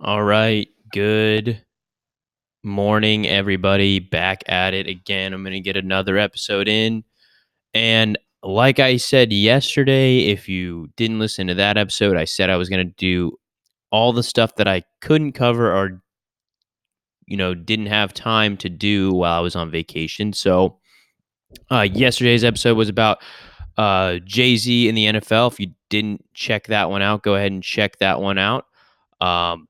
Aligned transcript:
All 0.00 0.22
right. 0.22 0.68
Good 0.92 1.60
morning, 2.62 3.26
everybody. 3.26 3.98
Back 3.98 4.44
at 4.46 4.72
it 4.72 4.86
again. 4.86 5.32
I'm 5.34 5.42
going 5.42 5.54
to 5.54 5.60
get 5.60 5.76
another 5.76 6.16
episode 6.16 6.68
in. 6.68 7.02
And 7.74 8.16
like 8.44 8.78
I 8.78 8.96
said 8.96 9.32
yesterday, 9.32 10.26
if 10.26 10.48
you 10.48 10.88
didn't 10.96 11.18
listen 11.18 11.48
to 11.48 11.54
that 11.54 11.76
episode, 11.76 12.16
I 12.16 12.26
said 12.26 12.48
I 12.48 12.56
was 12.56 12.68
going 12.68 12.86
to 12.86 12.94
do 12.96 13.32
all 13.90 14.12
the 14.12 14.22
stuff 14.22 14.54
that 14.54 14.68
I 14.68 14.84
couldn't 15.00 15.32
cover 15.32 15.74
or, 15.74 16.00
you 17.26 17.36
know, 17.36 17.52
didn't 17.54 17.86
have 17.86 18.14
time 18.14 18.56
to 18.58 18.68
do 18.68 19.12
while 19.12 19.36
I 19.36 19.40
was 19.40 19.56
on 19.56 19.68
vacation. 19.68 20.32
So, 20.32 20.78
uh, 21.72 21.88
yesterday's 21.92 22.44
episode 22.44 22.76
was 22.76 22.88
about 22.88 23.18
uh, 23.76 24.18
Jay 24.24 24.56
Z 24.58 24.88
in 24.88 24.94
the 24.94 25.06
NFL. 25.06 25.50
If 25.50 25.58
you 25.58 25.72
didn't 25.90 26.24
check 26.34 26.68
that 26.68 26.88
one 26.88 27.02
out, 27.02 27.24
go 27.24 27.34
ahead 27.34 27.50
and 27.50 27.64
check 27.64 27.98
that 27.98 28.20
one 28.20 28.38
out. 28.38 28.66
Um, 29.20 29.67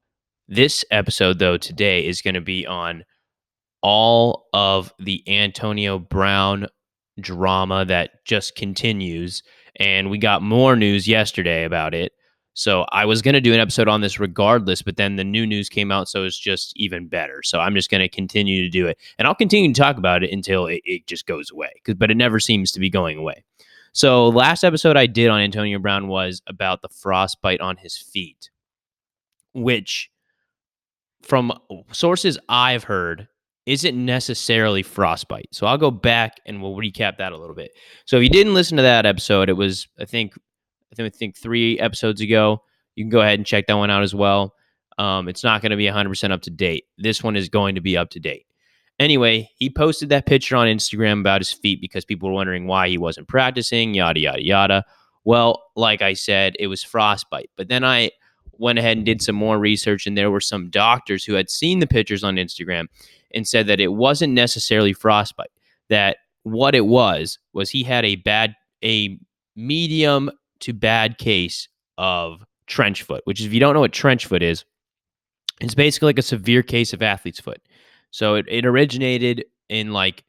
this 0.49 0.85
episode, 0.91 1.39
though, 1.39 1.57
today 1.57 2.07
is 2.07 2.23
going 2.23 2.35
to 2.35 2.41
be 2.41 2.67
on 2.67 3.05
all 3.83 4.47
of 4.53 4.93
the 4.99 5.23
Antonio 5.29 5.99
Brown 5.99 6.67
drama 7.21 7.85
that 7.85 8.25
just 8.25 8.57
continues. 8.57 9.43
And 9.77 10.11
we 10.11 10.19
got 10.19 10.43
more 10.43 10.75
news 10.75 11.07
yesterday 11.07 11.65
about 11.65 11.95
it. 11.95 12.13
So 12.55 12.87
I 12.91 13.05
was 13.05 13.23
going 13.23 13.35
to 13.35 13.41
do 13.41 13.55
an 13.55 13.61
episode 13.61 13.87
on 13.87 14.01
this 14.01 14.19
regardless, 14.19 14.83
but 14.83 14.97
then 14.97 15.15
the 15.15 15.23
new 15.23 15.47
news 15.47 15.69
came 15.69 15.93
out. 15.93 16.09
So 16.09 16.25
it's 16.25 16.39
just 16.39 16.73
even 16.75 17.07
better. 17.07 17.41
So 17.45 17.61
I'm 17.61 17.75
just 17.75 17.89
going 17.89 18.01
to 18.01 18.09
continue 18.09 18.63
to 18.63 18.69
do 18.69 18.89
it. 18.89 18.99
And 19.17 19.29
I'll 19.29 19.35
continue 19.35 19.73
to 19.73 19.81
talk 19.81 19.97
about 19.97 20.25
it 20.25 20.33
until 20.33 20.67
it, 20.67 20.81
it 20.85 21.07
just 21.07 21.27
goes 21.27 21.53
away. 21.53 21.71
But 21.97 22.11
it 22.11 22.17
never 22.17 22.41
seems 22.41 22.73
to 22.73 22.81
be 22.81 22.91
going 22.91 23.17
away. 23.17 23.45
So 23.93 24.29
last 24.29 24.65
episode 24.65 24.97
I 24.97 25.07
did 25.07 25.29
on 25.29 25.41
Antonio 25.41 25.79
Brown 25.79 26.09
was 26.09 26.43
about 26.49 26.83
the 26.83 26.89
frostbite 26.89 27.61
on 27.61 27.77
his 27.77 27.97
feet, 27.97 28.51
which 29.55 30.11
from 31.23 31.53
sources 31.93 32.39
I've 32.49 32.85
heard, 32.85 33.29
isn't 33.67 34.03
necessarily 34.03 34.83
frostbite. 34.83 35.49
So 35.53 35.67
I'll 35.67 35.77
go 35.77 35.91
back 35.91 36.37
and 36.47 36.63
we'll 36.63 36.75
recap 36.75 37.19
that 37.19 37.33
a 37.33 37.37
little 37.37 37.55
bit. 37.55 37.73
So 38.07 38.17
if 38.17 38.23
you 38.23 38.31
didn't 38.31 38.55
listen 38.55 38.77
to 38.79 38.83
that 38.83 39.05
episode, 39.05 39.51
it 39.51 39.55
was 39.55 39.89
I 39.99 40.07
think 40.07 40.33
I 40.91 40.95
think 40.95 41.15
I 41.15 41.17
think 41.17 41.37
three 41.37 41.79
episodes 41.79 42.21
ago. 42.21 42.63
You 42.95 43.05
can 43.05 43.11
go 43.11 43.21
ahead 43.21 43.39
and 43.39 43.47
check 43.47 43.67
that 43.67 43.75
one 43.75 43.91
out 43.91 44.03
as 44.03 44.15
well. 44.15 44.55
Um, 44.97 45.29
it's 45.29 45.45
not 45.45 45.63
going 45.63 45.71
to 45.71 45.77
be 45.77 45.87
100% 45.87 46.33
up 46.33 46.43
to 46.43 46.51
date. 46.51 46.87
This 46.97 47.23
one 47.23 47.37
is 47.37 47.49
going 47.49 47.77
to 47.77 47.81
be 47.81 47.97
up 47.97 48.11
to 48.11 48.21
date. 48.21 48.47
Anyway, 48.99 49.49
he 49.55 49.71
posted 49.71 50.09
that 50.09 50.27
picture 50.27 50.57
on 50.57 50.67
Instagram 50.67 51.21
about 51.21 51.41
his 51.41 51.53
feet 51.53 51.81
because 51.81 52.05
people 52.05 52.29
were 52.29 52.35
wondering 52.35 52.67
why 52.67 52.89
he 52.89 52.99
wasn't 52.99 53.29
practicing, 53.29 53.95
yada, 53.95 54.19
yada, 54.19 54.45
yada. 54.45 54.85
Well, 55.25 55.63
like 55.77 56.03
I 56.03 56.15
said, 56.15 56.57
it 56.59 56.67
was 56.67 56.83
frostbite. 56.83 57.51
But 57.57 57.69
then 57.69 57.85
I 57.85 58.11
went 58.59 58.79
ahead 58.79 58.97
and 58.97 59.07
did 59.07 59.23
some 59.23 59.37
more 59.37 59.59
research, 59.59 60.07
and 60.07 60.17
there 60.17 60.31
were 60.31 60.41
some 60.41 60.71
doctors 60.71 61.25
who 61.25 61.35
had 61.35 61.49
seen 61.51 61.79
the 61.79 61.87
pictures 61.87 62.25
on 62.25 62.37
Instagram 62.37 62.87
and 63.33 63.47
said 63.47 63.67
that 63.67 63.81
it 63.81 63.93
wasn't 63.93 64.33
necessarily 64.33 64.93
frostbite. 64.93 65.51
That 65.89 66.19
what 66.43 66.75
it 66.75 66.87
was 66.87 67.39
was 67.53 67.71
he 67.71 67.83
had 67.83 68.05
a 68.05 68.17
bad, 68.17 68.55
a 68.85 69.19
medium 69.57 70.31
to 70.61 70.73
bad 70.73 71.19
case 71.19 71.69
of 71.97 72.45
trench 72.67 73.03
foot, 73.03 73.23
which 73.25 73.41
if 73.41 73.53
you 73.53 73.61
don't 73.61 73.75
know 73.75 73.81
what 73.81 73.93
trench 73.93 74.27
foot 74.27 74.43
is, 74.43 74.65
it's 75.61 75.75
basically 75.75 76.07
like 76.07 76.19
a 76.19 76.23
severe 76.23 76.63
case 76.63 76.93
of 76.93 77.03
athlete's 77.03 77.41
foot. 77.41 77.61
So 78.11 78.37
it, 78.37 78.47
it 78.49 78.65
originated 78.65 79.45
in 79.69 79.93
like 79.93 80.25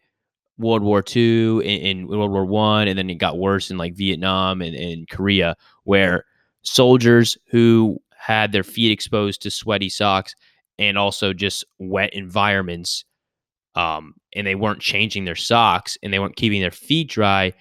World 0.58 0.84
War 0.84 1.04
II, 1.16 1.60
in, 1.60 1.62
in 1.62 2.08
World 2.08 2.32
War 2.32 2.46
One, 2.46 2.88
and 2.88 2.98
then 2.98 3.10
it 3.10 3.16
got 3.16 3.38
worse 3.38 3.72
in 3.72 3.78
like 3.78 3.96
Vietnam 3.96 4.62
and, 4.62 4.76
and 4.76 5.08
Korea, 5.10 5.56
where 5.84 6.26
soldiers 6.64 7.38
who 7.50 7.98
had 8.30 8.52
their 8.52 8.64
feet 8.64 8.92
exposed 8.92 9.42
to 9.42 9.52
sweaty 9.52 9.90
socks 9.90 10.36
and 10.78 10.98
also 10.98 11.34
just 11.34 11.66
wet 11.80 12.14
environments 12.14 13.04
um, 13.76 14.14
and 14.36 14.46
they 14.46 14.56
weren't 14.56 14.82
changing 14.82 15.26
their 15.26 15.36
socks 15.36 15.98
and 16.04 16.14
they 16.14 16.20
weren't 16.20 16.36
keeping 16.36 16.62
their 16.62 16.72
feet 16.72 17.10
dry 17.10 17.54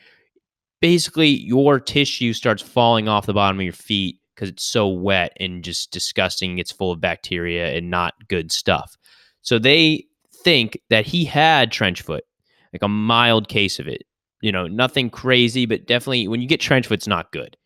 basically 0.81 1.29
your 1.29 1.81
tissue 1.81 2.33
starts 2.33 2.63
falling 2.63 3.09
off 3.09 3.27
the 3.27 3.35
bottom 3.35 3.59
of 3.59 3.65
your 3.65 3.73
feet 3.73 4.21
because 4.35 4.49
it's 4.49 4.65
so 4.65 4.89
wet 4.89 5.33
and 5.41 5.65
just 5.65 5.91
disgusting 5.91 6.59
it's 6.59 6.71
full 6.71 6.93
of 6.93 7.01
bacteria 7.01 7.75
and 7.77 7.91
not 7.91 8.15
good 8.29 8.53
stuff. 8.53 8.97
So 9.43 9.59
they 9.59 10.05
think 10.45 10.79
that 10.91 11.07
he 11.07 11.25
had 11.25 11.73
trench 11.73 12.03
foot 12.03 12.25
like 12.73 12.83
a 12.83 12.89
mild 12.89 13.49
case 13.49 13.79
of 13.79 13.89
it. 13.89 14.05
You 14.41 14.53
know 14.53 14.69
nothing 14.69 15.11
crazy 15.11 15.67
but 15.67 15.87
definitely 15.87 16.29
when 16.29 16.41
you 16.41 16.47
get 16.47 16.61
trench 16.61 16.87
foot 16.87 16.99
it's 16.99 17.09
not 17.09 17.33
good 17.33 17.57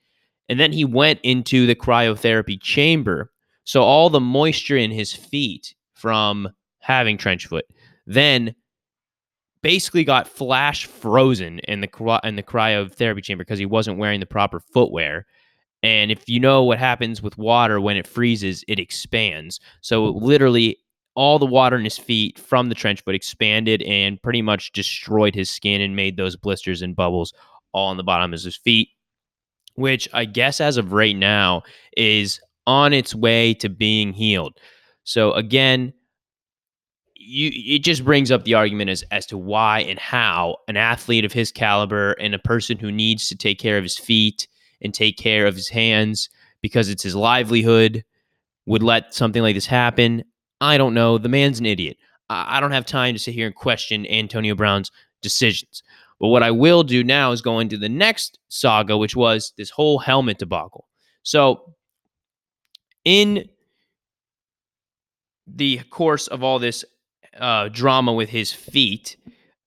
and 0.48 0.58
then 0.58 0.72
he 0.72 0.84
went 0.84 1.20
into 1.22 1.66
the 1.66 1.74
cryotherapy 1.74 2.60
chamber. 2.60 3.30
So 3.64 3.82
all 3.82 4.10
the 4.10 4.20
moisture 4.20 4.76
in 4.76 4.90
his 4.90 5.12
feet 5.12 5.74
from 5.94 6.48
having 6.80 7.16
trench 7.16 7.46
foot 7.46 7.64
then 8.06 8.54
basically 9.62 10.02
got 10.02 10.26
flash 10.26 10.86
frozen 10.86 11.60
in 11.60 11.80
the 11.80 12.20
in 12.24 12.36
the 12.36 12.42
cryotherapy 12.42 13.22
chamber 13.22 13.44
because 13.44 13.58
he 13.58 13.66
wasn't 13.66 13.98
wearing 13.98 14.20
the 14.20 14.26
proper 14.26 14.60
footwear. 14.60 15.26
And 15.84 16.10
if 16.10 16.28
you 16.28 16.38
know 16.38 16.62
what 16.62 16.78
happens 16.78 17.22
with 17.22 17.38
water 17.38 17.80
when 17.80 17.96
it 17.96 18.06
freezes, 18.06 18.64
it 18.68 18.78
expands. 18.78 19.60
So 19.80 20.06
literally 20.06 20.78
all 21.14 21.38
the 21.38 21.46
water 21.46 21.76
in 21.76 21.84
his 21.84 21.98
feet 21.98 22.38
from 22.38 22.68
the 22.68 22.74
trench 22.74 23.02
foot 23.02 23.14
expanded 23.14 23.82
and 23.82 24.22
pretty 24.22 24.42
much 24.42 24.72
destroyed 24.72 25.34
his 25.34 25.50
skin 25.50 25.80
and 25.80 25.94
made 25.94 26.16
those 26.16 26.36
blisters 26.36 26.82
and 26.82 26.96
bubbles 26.96 27.32
all 27.72 27.88
on 27.88 27.96
the 27.96 28.04
bottom 28.04 28.32
of 28.32 28.42
his 28.42 28.56
feet 28.56 28.88
which 29.74 30.08
I 30.12 30.24
guess 30.24 30.60
as 30.60 30.76
of 30.76 30.92
right 30.92 31.16
now 31.16 31.62
is 31.96 32.40
on 32.66 32.92
its 32.92 33.14
way 33.14 33.54
to 33.54 33.68
being 33.68 34.12
healed. 34.12 34.58
So 35.04 35.32
again, 35.32 35.92
you 37.14 37.50
it 37.76 37.80
just 37.80 38.04
brings 38.04 38.30
up 38.30 38.44
the 38.44 38.54
argument 38.54 38.90
as 38.90 39.02
as 39.10 39.26
to 39.26 39.38
why 39.38 39.80
and 39.80 39.98
how 39.98 40.56
an 40.68 40.76
athlete 40.76 41.24
of 41.24 41.32
his 41.32 41.52
caliber 41.52 42.12
and 42.12 42.34
a 42.34 42.38
person 42.38 42.78
who 42.78 42.90
needs 42.90 43.28
to 43.28 43.36
take 43.36 43.58
care 43.58 43.78
of 43.78 43.84
his 43.84 43.96
feet 43.96 44.48
and 44.80 44.92
take 44.92 45.16
care 45.16 45.46
of 45.46 45.54
his 45.54 45.68
hands 45.68 46.28
because 46.62 46.88
it's 46.88 47.02
his 47.02 47.14
livelihood 47.14 48.04
would 48.66 48.82
let 48.82 49.14
something 49.14 49.42
like 49.42 49.54
this 49.54 49.66
happen. 49.66 50.24
I 50.60 50.78
don't 50.78 50.94
know. 50.94 51.18
The 51.18 51.28
man's 51.28 51.60
an 51.60 51.66
idiot. 51.66 51.96
I, 52.30 52.58
I 52.58 52.60
don't 52.60 52.72
have 52.72 52.86
time 52.86 53.14
to 53.14 53.18
sit 53.18 53.34
here 53.34 53.46
and 53.46 53.54
question 53.54 54.06
Antonio 54.06 54.54
Brown's 54.54 54.90
decisions. 55.20 55.82
But 56.22 56.28
what 56.28 56.44
I 56.44 56.52
will 56.52 56.84
do 56.84 57.02
now 57.02 57.32
is 57.32 57.42
go 57.42 57.58
into 57.58 57.76
the 57.76 57.88
next 57.88 58.38
saga, 58.48 58.96
which 58.96 59.16
was 59.16 59.52
this 59.58 59.70
whole 59.70 59.98
helmet 59.98 60.38
debacle. 60.38 60.86
So, 61.24 61.74
in 63.04 63.48
the 65.48 65.80
course 65.90 66.28
of 66.28 66.44
all 66.44 66.60
this 66.60 66.84
uh, 67.36 67.70
drama 67.70 68.12
with 68.12 68.28
his 68.28 68.52
feet, 68.52 69.16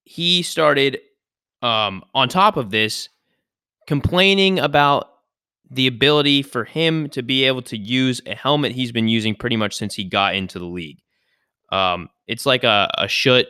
he 0.05 0.41
started, 0.43 0.99
um, 1.61 2.05
on 2.13 2.29
top 2.29 2.55
of 2.55 2.71
this, 2.71 3.09
complaining 3.85 4.57
about 4.57 5.09
the 5.69 5.87
ability 5.87 6.41
for 6.41 6.63
him 6.63 7.09
to 7.09 7.21
be 7.21 7.43
able 7.43 7.63
to 7.63 7.75
use 7.75 8.21
a 8.25 8.33
helmet 8.33 8.71
he's 8.71 8.93
been 8.93 9.09
using 9.09 9.35
pretty 9.35 9.57
much 9.57 9.75
since 9.75 9.93
he 9.93 10.05
got 10.05 10.35
into 10.35 10.57
the 10.57 10.65
league. 10.65 10.99
Um, 11.73 12.09
it's 12.27 12.45
like 12.45 12.63
a, 12.63 12.89
a 12.97 13.05
Schutt 13.07 13.47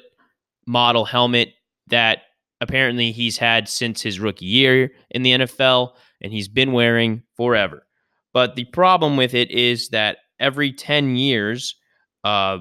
model 0.65 1.05
helmet 1.05 1.53
that 1.89 2.23
apparently 2.65 3.11
he's 3.11 3.37
had 3.37 3.69
since 3.69 4.01
his 4.01 4.19
rookie 4.19 4.45
year 4.45 4.91
in 5.11 5.21
the 5.21 5.31
NFL 5.31 5.91
and 6.21 6.33
he's 6.33 6.47
been 6.47 6.71
wearing 6.71 7.21
forever. 7.37 7.85
But 8.33 8.55
the 8.55 8.65
problem 8.65 9.17
with 9.17 9.35
it 9.35 9.51
is 9.51 9.89
that 9.89 10.17
every 10.39 10.73
10 10.73 11.15
years, 11.15 11.75
uh, 12.23 12.57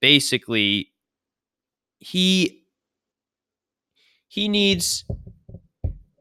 basically, 0.00 0.92
he 1.98 2.64
he 4.28 4.48
needs 4.48 5.04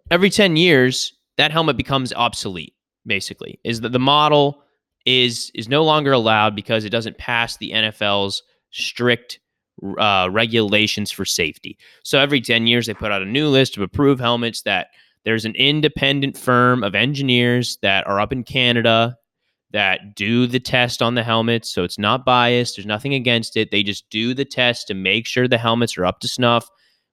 every 0.10 0.32
10 0.32 0.56
years 0.56 1.14
that 1.38 1.52
helmet 1.52 1.78
becomes 1.78 2.12
obsolete 2.14 2.74
basically 3.06 3.60
is 3.64 3.82
that 3.82 3.92
the 3.92 4.00
model 4.00 4.64
is 5.06 5.52
is 5.54 5.70
no 5.70 5.84
longer 5.84 6.12
allowed 6.12 6.56
because 6.56 6.84
it 6.84 6.90
doesn't 6.90 7.20
pass 7.20 7.58
the 7.58 7.72
NFL's 7.72 8.42
strict 8.72 9.40
uh, 9.98 10.30
regulations 10.32 11.12
for 11.12 11.26
safety. 11.26 11.78
So 12.04 12.20
every 12.20 12.42
10 12.42 12.68
years, 12.68 12.88
they 12.88 12.94
put 12.94 13.12
out 13.12 13.22
a 13.22 13.26
new 13.26 13.48
list 13.48 13.78
of 13.78 13.84
approved 13.84 14.22
helmets 14.22 14.62
that 14.64 14.88
there's 15.26 15.46
an 15.46 15.56
independent 15.56 16.38
firm 16.38 16.84
of 16.84 16.96
engineers 16.96 17.78
that 17.82 18.08
are 18.08 18.20
up 18.20 18.32
in 18.32 18.44
Canada 18.44 19.18
that 19.72 20.16
do 20.16 20.48
the 20.48 20.60
test 20.60 21.02
on 21.02 21.16
the 21.16 21.24
helmets. 21.24 21.70
So 21.70 21.84
it's 21.84 22.00
not 22.00 22.26
biased, 22.26 22.76
there's 22.76 22.86
nothing 22.86 23.14
against 23.14 23.56
it. 23.56 23.72
They 23.72 23.84
just 23.84 24.10
do 24.10 24.34
the 24.34 24.46
test 24.46 24.88
to 24.88 24.94
make 24.94 25.28
sure 25.28 25.48
the 25.48 25.58
helmets 25.58 25.98
are 25.98 26.06
up 26.06 26.20
to 26.22 26.28
snuff. 26.28 26.70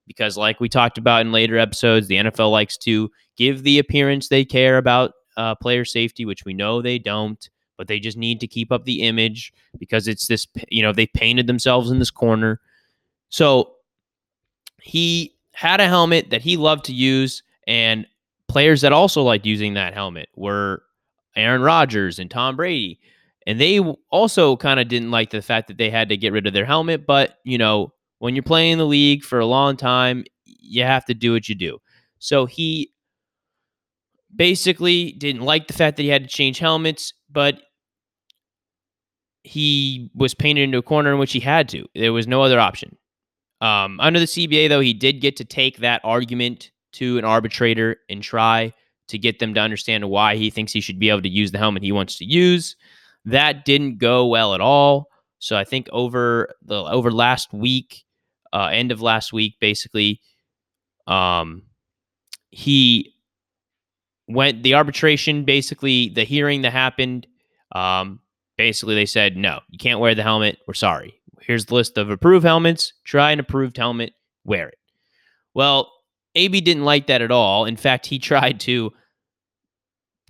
Because, 0.06 0.36
like 0.36 0.60
we 0.60 0.68
talked 0.68 0.98
about 0.98 1.22
in 1.22 1.32
later 1.32 1.58
episodes, 1.58 2.06
the 2.06 2.14
NFL 2.14 2.52
likes 2.52 2.78
to 2.78 3.10
give 3.36 3.64
the 3.64 3.80
appearance 3.80 4.28
they 4.28 4.44
care 4.44 4.78
about 4.78 5.12
uh, 5.36 5.56
player 5.56 5.84
safety, 5.84 6.24
which 6.24 6.44
we 6.44 6.54
know 6.54 6.80
they 6.80 6.98
don't 6.98 7.50
but 7.76 7.88
they 7.88 7.98
just 8.00 8.16
need 8.16 8.40
to 8.40 8.46
keep 8.46 8.72
up 8.72 8.84
the 8.84 9.02
image 9.02 9.52
because 9.78 10.08
it's 10.08 10.26
this, 10.26 10.46
you 10.70 10.82
know, 10.82 10.92
they 10.92 11.06
painted 11.06 11.46
themselves 11.46 11.90
in 11.90 11.98
this 11.98 12.10
corner. 12.10 12.60
So 13.28 13.74
he 14.82 15.34
had 15.52 15.80
a 15.80 15.88
helmet 15.88 16.30
that 16.30 16.42
he 16.42 16.56
loved 16.56 16.84
to 16.86 16.94
use, 16.94 17.42
and 17.66 18.06
players 18.48 18.80
that 18.82 18.92
also 18.92 19.22
liked 19.22 19.46
using 19.46 19.74
that 19.74 19.94
helmet 19.94 20.28
were 20.36 20.82
Aaron 21.34 21.62
Rodgers 21.62 22.18
and 22.18 22.30
Tom 22.30 22.56
Brady. 22.56 23.00
And 23.46 23.60
they 23.60 23.78
also 24.10 24.56
kind 24.56 24.80
of 24.80 24.88
didn't 24.88 25.10
like 25.10 25.30
the 25.30 25.42
fact 25.42 25.68
that 25.68 25.78
they 25.78 25.88
had 25.88 26.08
to 26.08 26.16
get 26.16 26.32
rid 26.32 26.46
of 26.46 26.52
their 26.52 26.64
helmet. 26.64 27.06
But, 27.06 27.38
you 27.44 27.58
know, 27.58 27.92
when 28.18 28.34
you're 28.34 28.42
playing 28.42 28.72
in 28.72 28.78
the 28.78 28.86
league 28.86 29.22
for 29.22 29.38
a 29.38 29.46
long 29.46 29.76
time, 29.76 30.24
you 30.44 30.82
have 30.82 31.04
to 31.04 31.14
do 31.14 31.32
what 31.32 31.48
you 31.48 31.54
do. 31.54 31.78
So 32.18 32.46
he 32.46 32.92
basically 34.34 35.12
didn't 35.12 35.42
like 35.42 35.68
the 35.68 35.74
fact 35.74 35.96
that 35.96 36.02
he 36.02 36.08
had 36.08 36.24
to 36.24 36.28
change 36.28 36.58
helmets, 36.58 37.14
but 37.30 37.60
he 39.44 40.10
was 40.14 40.34
painted 40.34 40.62
into 40.62 40.78
a 40.78 40.82
corner 40.82 41.12
in 41.12 41.18
which 41.18 41.32
he 41.32 41.40
had 41.40 41.68
to. 41.68 41.86
There 41.94 42.12
was 42.12 42.26
no 42.26 42.42
other 42.42 42.58
option. 42.58 42.96
Um, 43.60 43.98
under 44.00 44.18
the 44.18 44.26
CBA, 44.26 44.68
though, 44.68 44.80
he 44.80 44.92
did 44.92 45.20
get 45.20 45.36
to 45.36 45.44
take 45.44 45.78
that 45.78 46.00
argument 46.04 46.70
to 46.94 47.18
an 47.18 47.24
arbitrator 47.24 47.96
and 48.08 48.22
try 48.22 48.72
to 49.08 49.18
get 49.18 49.38
them 49.38 49.54
to 49.54 49.60
understand 49.60 50.08
why 50.10 50.36
he 50.36 50.50
thinks 50.50 50.72
he 50.72 50.80
should 50.80 50.98
be 50.98 51.10
able 51.10 51.22
to 51.22 51.28
use 51.28 51.52
the 51.52 51.58
helmet 51.58 51.82
he 51.82 51.92
wants 51.92 52.18
to 52.18 52.24
use. 52.24 52.76
That 53.24 53.64
didn't 53.64 53.98
go 53.98 54.26
well 54.26 54.54
at 54.54 54.60
all. 54.60 55.06
So 55.38 55.56
I 55.56 55.64
think 55.64 55.88
over 55.92 56.54
the 56.62 56.76
over 56.76 57.12
last 57.12 57.52
week, 57.52 58.04
uh, 58.52 58.70
end 58.72 58.90
of 58.90 59.02
last 59.02 59.32
week, 59.32 59.56
basically, 59.60 60.20
um, 61.06 61.62
he 62.50 63.14
went 64.28 64.62
the 64.62 64.74
arbitration. 64.74 65.44
Basically, 65.44 66.08
the 66.10 66.24
hearing 66.24 66.62
that 66.62 66.72
happened. 66.72 67.26
Um, 67.72 68.20
basically, 68.56 68.94
they 68.94 69.06
said 69.06 69.36
no, 69.36 69.60
you 69.70 69.78
can't 69.78 70.00
wear 70.00 70.14
the 70.14 70.22
helmet. 70.22 70.58
We're 70.66 70.74
sorry. 70.74 71.20
Here's 71.40 71.66
the 71.66 71.74
list 71.74 71.96
of 71.96 72.10
approved 72.10 72.44
helmets. 72.44 72.92
Try 73.04 73.30
an 73.30 73.40
approved 73.40 73.76
helmet. 73.76 74.12
Wear 74.44 74.68
it. 74.68 74.78
Well, 75.54 75.92
AB 76.34 76.60
didn't 76.60 76.84
like 76.84 77.06
that 77.06 77.22
at 77.22 77.30
all. 77.30 77.64
In 77.64 77.76
fact, 77.76 78.06
he 78.06 78.18
tried 78.20 78.60
to 78.60 78.92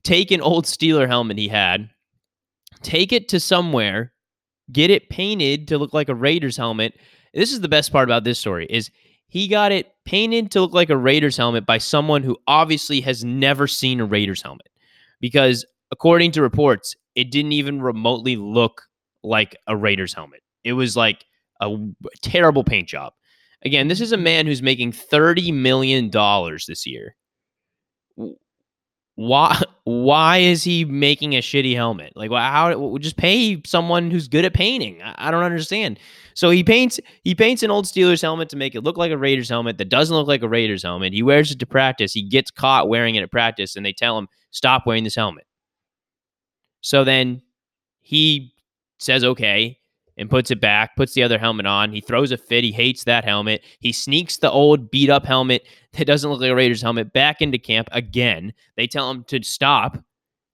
take 0.03 0.31
an 0.31 0.41
old 0.41 0.65
Steeler 0.67 1.09
helmet 1.09 1.39
he 1.39 1.49
had, 1.49 1.91
take 2.83 3.13
it 3.13 3.29
to 3.31 3.41
somewhere, 3.41 4.13
get 4.71 4.91
it 4.91 5.11
painted 5.11 5.69
to 5.69 5.79
look 5.79 5.93
like 5.93 6.09
a 6.09 6.15
Raiders 6.15 6.57
helmet. 6.57 6.95
This 7.35 7.53
is 7.53 7.61
the 7.61 7.69
best 7.69 7.93
part 7.93 8.09
about 8.09 8.25
this 8.25 8.39
story 8.39 8.67
is 8.71 8.91
he 9.27 9.49
got 9.49 9.73
it 9.73 9.93
painted 10.07 10.51
to 10.53 10.61
look 10.61 10.73
like 10.73 10.91
a 10.91 10.97
Raiders 10.97 11.37
helmet 11.37 11.67
by 11.67 11.79
someone 11.79 12.23
who 12.23 12.39
obviously 12.47 13.01
has 13.03 13.25
never 13.25 13.67
seen 13.67 14.01
a 14.01 14.07
Raiders 14.07 14.41
helmet. 14.41 14.69
Because 15.21 15.67
according 15.91 16.33
to 16.33 16.43
reports, 16.43 16.95
it 17.15 17.31
didn't 17.31 17.53
even 17.53 17.83
remotely 17.83 18.37
look 18.37 18.83
like 19.23 19.57
a 19.67 19.77
Raiders 19.77 20.15
helmet. 20.15 20.43
It 20.65 20.73
was 20.73 20.97
like 20.97 21.25
a 21.61 21.77
terrible 22.23 22.65
paint 22.65 22.89
job. 22.89 23.13
Again, 23.63 23.89
this 23.89 24.01
is 24.01 24.13
a 24.13 24.17
man 24.17 24.47
who's 24.47 24.63
making 24.63 24.93
$30 24.93 25.53
million 25.53 26.11
this 26.11 26.87
year. 26.87 27.17
Why 29.17 29.59
why 29.85 30.39
is 30.39 30.63
he 30.63 30.85
making 30.85 31.35
a 31.35 31.41
shitty 31.41 31.75
helmet? 31.75 32.13
Like 32.17 32.31
how 32.31 32.99
just 32.99 33.17
pay 33.17 33.63
someone 33.65 34.11
who's 34.11 34.29
good 34.29 34.45
at 34.45 34.53
painting. 34.53 35.01
I, 35.03 35.29
I 35.29 35.31
don't 35.31 35.43
understand. 35.43 35.99
So 36.35 36.51
he 36.51 36.63
paints 36.63 37.01
he 37.25 37.35
paints 37.35 37.63
an 37.63 37.71
old 37.71 37.87
Steelers 37.87 38.21
helmet 38.21 38.51
to 38.51 38.57
make 38.57 38.75
it 38.75 38.83
look 38.83 38.99
like 38.99 39.11
a 39.11 39.17
Raiders 39.17 39.49
helmet 39.49 39.79
that 39.79 39.89
doesn't 39.89 40.15
look 40.15 40.29
like 40.29 40.43
a 40.43 40.49
Raiders 40.49 40.83
helmet. 40.83 41.15
He 41.15 41.23
wears 41.23 41.51
it 41.51 41.59
to 41.61 41.67
practice. 41.67 42.13
He 42.13 42.23
gets 42.23 42.51
caught 42.51 42.91
wearing 42.91 43.15
it 43.15 43.23
at 43.23 43.31
practice 43.31 43.75
and 43.75 43.87
they 43.87 43.93
tell 43.95 44.19
him 44.19 44.29
stop 44.51 44.87
wearing 44.87 45.05
this 45.05 45.17
helmet. 45.17 45.47
So 46.83 47.03
then 47.03 47.41
he 48.03 48.55
says 48.99 49.25
okay 49.25 49.79
and 50.17 50.31
puts 50.31 50.51
it 50.51 50.61
back, 50.61 50.97
puts 50.97 51.15
the 51.15 51.23
other 51.23 51.39
helmet 51.39 51.67
on. 51.67 51.93
He 51.93 52.01
throws 52.01 52.33
a 52.33 52.37
fit. 52.37 52.65
He 52.65 52.73
hates 52.73 53.05
that 53.05 53.25
helmet. 53.25 53.63
He 53.81 53.93
sneaks 53.93 54.39
the 54.39 54.51
old 54.51 54.91
beat 54.91 55.11
up 55.11 55.27
helmet 55.27 55.67
that 55.93 56.07
doesn't 56.07 56.31
look 56.31 56.41
like 56.41 56.51
a 56.51 56.55
Raiders 56.55 56.83
helmet 56.83 57.13
back 57.13 57.43
into 57.43 57.59
camp 57.59 57.89
again. 57.93 58.53
They 58.77 58.87
tell 58.87 59.11
him 59.11 59.25
to 59.25 59.43
stop, 59.43 59.99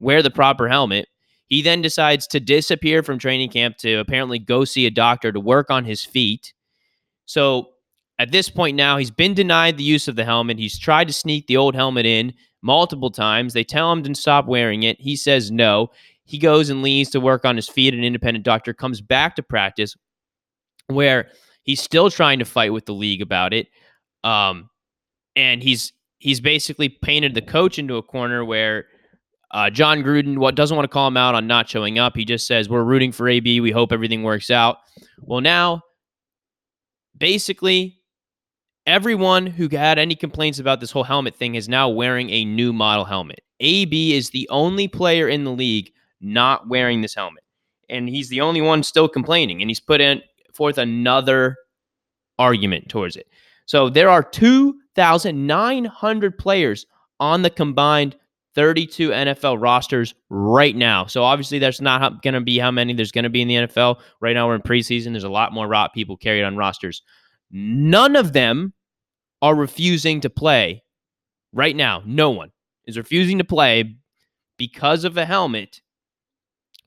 wear 0.00 0.22
the 0.22 0.30
proper 0.30 0.68
helmet. 0.68 1.08
He 1.46 1.62
then 1.62 1.82
decides 1.82 2.26
to 2.28 2.40
disappear 2.40 3.02
from 3.02 3.18
training 3.18 3.50
camp 3.50 3.76
to 3.78 3.96
apparently 3.96 4.38
go 4.38 4.64
see 4.64 4.86
a 4.86 4.90
doctor 4.90 5.30
to 5.30 5.38
work 5.38 5.70
on 5.70 5.84
his 5.84 6.02
feet. 6.02 6.54
So 7.26 7.68
at 8.18 8.32
this 8.32 8.48
point 8.48 8.76
now, 8.76 8.96
he's 8.96 9.10
been 9.10 9.34
denied 9.34 9.76
the 9.76 9.84
use 9.84 10.08
of 10.08 10.16
the 10.16 10.24
helmet. 10.24 10.58
He's 10.58 10.78
tried 10.78 11.08
to 11.08 11.12
sneak 11.12 11.46
the 11.46 11.56
old 11.56 11.74
helmet 11.74 12.06
in 12.06 12.32
multiple 12.62 13.10
times. 13.10 13.52
They 13.52 13.64
tell 13.64 13.92
him 13.92 14.02
to 14.04 14.14
stop 14.14 14.46
wearing 14.46 14.84
it. 14.84 15.00
He 15.00 15.16
says 15.16 15.50
no. 15.50 15.90
He 16.24 16.38
goes 16.38 16.70
and 16.70 16.82
leaves 16.82 17.10
to 17.10 17.20
work 17.20 17.44
on 17.44 17.56
his 17.56 17.68
feet. 17.68 17.94
An 17.94 18.04
independent 18.04 18.44
doctor 18.44 18.72
comes 18.72 19.00
back 19.00 19.36
to 19.36 19.42
practice 19.42 19.94
where 20.86 21.28
he's 21.62 21.80
still 21.80 22.10
trying 22.10 22.38
to 22.38 22.44
fight 22.44 22.72
with 22.72 22.86
the 22.86 22.94
league 22.94 23.22
about 23.22 23.52
it. 23.52 23.68
Um, 24.24 24.70
and 25.34 25.62
he's 25.62 25.92
he's 26.18 26.40
basically 26.40 26.88
painted 26.88 27.34
the 27.34 27.42
coach 27.42 27.78
into 27.78 27.96
a 27.96 28.02
corner 28.02 28.44
where 28.44 28.86
uh, 29.50 29.70
Jon 29.70 30.02
Gruden 30.02 30.38
what 30.38 30.54
doesn't 30.54 30.76
want 30.76 30.84
to 30.84 30.92
call 30.92 31.08
him 31.08 31.16
out 31.16 31.34
on 31.34 31.46
not 31.46 31.68
showing 31.68 31.98
up. 31.98 32.16
He 32.16 32.24
just 32.24 32.46
says 32.46 32.68
we're 32.68 32.84
rooting 32.84 33.12
for 33.12 33.28
AB. 33.28 33.60
We 33.60 33.70
hope 33.70 33.92
everything 33.92 34.22
works 34.22 34.50
out. 34.50 34.78
Well, 35.20 35.40
now 35.40 35.82
basically 37.16 37.98
everyone 38.86 39.46
who 39.46 39.68
had 39.68 39.98
any 39.98 40.14
complaints 40.14 40.58
about 40.58 40.80
this 40.80 40.90
whole 40.90 41.04
helmet 41.04 41.34
thing 41.34 41.54
is 41.54 41.68
now 41.68 41.88
wearing 41.88 42.30
a 42.30 42.44
new 42.44 42.72
model 42.72 43.04
helmet. 43.04 43.40
AB 43.60 44.14
is 44.14 44.30
the 44.30 44.48
only 44.50 44.88
player 44.88 45.28
in 45.28 45.44
the 45.44 45.52
league 45.52 45.92
not 46.22 46.68
wearing 46.68 47.02
this 47.02 47.14
helmet. 47.14 47.44
And 47.88 48.08
he's 48.08 48.28
the 48.28 48.40
only 48.40 48.60
one 48.60 48.82
still 48.82 49.08
complaining. 49.08 49.60
And 49.60 49.70
he's 49.70 49.80
put 49.80 50.00
in 50.00 50.22
forth 50.54 50.78
another 50.78 51.56
argument 52.38 52.88
towards 52.88 53.16
it. 53.16 53.26
So 53.66 53.88
there 53.88 54.08
are 54.08 54.22
2,900 54.22 56.38
players 56.38 56.86
on 57.20 57.42
the 57.42 57.50
combined 57.50 58.16
32 58.54 59.10
NFL 59.10 59.60
rosters 59.60 60.14
right 60.28 60.76
now. 60.76 61.06
So 61.06 61.22
obviously, 61.22 61.58
that's 61.58 61.80
not 61.80 62.22
going 62.22 62.34
to 62.34 62.40
be 62.40 62.58
how 62.58 62.70
many 62.70 62.92
there's 62.92 63.12
going 63.12 63.24
to 63.24 63.30
be 63.30 63.40
in 63.40 63.48
the 63.48 63.54
NFL. 63.54 64.00
Right 64.20 64.34
now, 64.34 64.46
we're 64.46 64.56
in 64.56 64.62
preseason. 64.62 65.12
There's 65.12 65.24
a 65.24 65.30
lot 65.30 65.52
more 65.52 65.66
rot 65.66 65.94
people 65.94 66.16
carried 66.16 66.44
on 66.44 66.56
rosters. 66.56 67.02
None 67.50 68.16
of 68.16 68.32
them 68.32 68.74
are 69.40 69.54
refusing 69.54 70.20
to 70.20 70.30
play 70.30 70.82
right 71.52 71.74
now. 71.74 72.02
No 72.04 72.30
one 72.30 72.50
is 72.86 72.98
refusing 72.98 73.38
to 73.38 73.44
play 73.44 73.96
because 74.58 75.04
of 75.04 75.16
a 75.16 75.24
helmet 75.24 75.80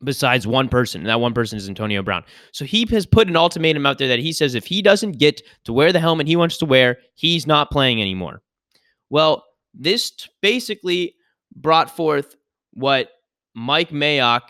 besides 0.05 0.47
one 0.47 0.69
person, 0.69 1.01
and 1.01 1.09
that 1.09 1.19
one 1.19 1.33
person 1.33 1.57
is 1.57 1.67
Antonio 1.67 2.01
Brown. 2.01 2.23
So 2.51 2.63
he 2.63 2.85
has 2.91 3.05
put 3.05 3.27
an 3.27 3.35
ultimatum 3.35 3.85
out 3.85 3.97
there 3.97 4.07
that 4.07 4.19
he 4.19 4.31
says 4.31 4.55
if 4.55 4.65
he 4.65 4.81
doesn't 4.81 5.13
get 5.13 5.41
to 5.65 5.73
wear 5.73 5.91
the 5.91 5.99
helmet 5.99 6.27
he 6.27 6.35
wants 6.35 6.57
to 6.57 6.65
wear, 6.65 6.97
he's 7.15 7.45
not 7.45 7.71
playing 7.71 8.01
anymore. 8.01 8.41
Well, 9.09 9.43
this 9.73 10.11
basically 10.41 11.15
brought 11.55 11.95
forth 11.95 12.35
what 12.73 13.09
Mike 13.53 13.89
Mayock 13.89 14.41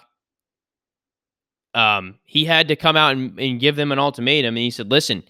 um, 1.74 2.20
he 2.24 2.46
had 2.46 2.70
to 2.70 2.76
come 2.76 2.96
out 2.96 3.14
and, 3.14 3.38
and 3.40 3.60
give 3.60 3.76
them 3.76 3.92
an 3.92 4.00
ultimatum, 4.00 4.56
and 4.56 4.64
he 4.64 4.72
said, 4.72 4.90
"Listen, 4.90 5.24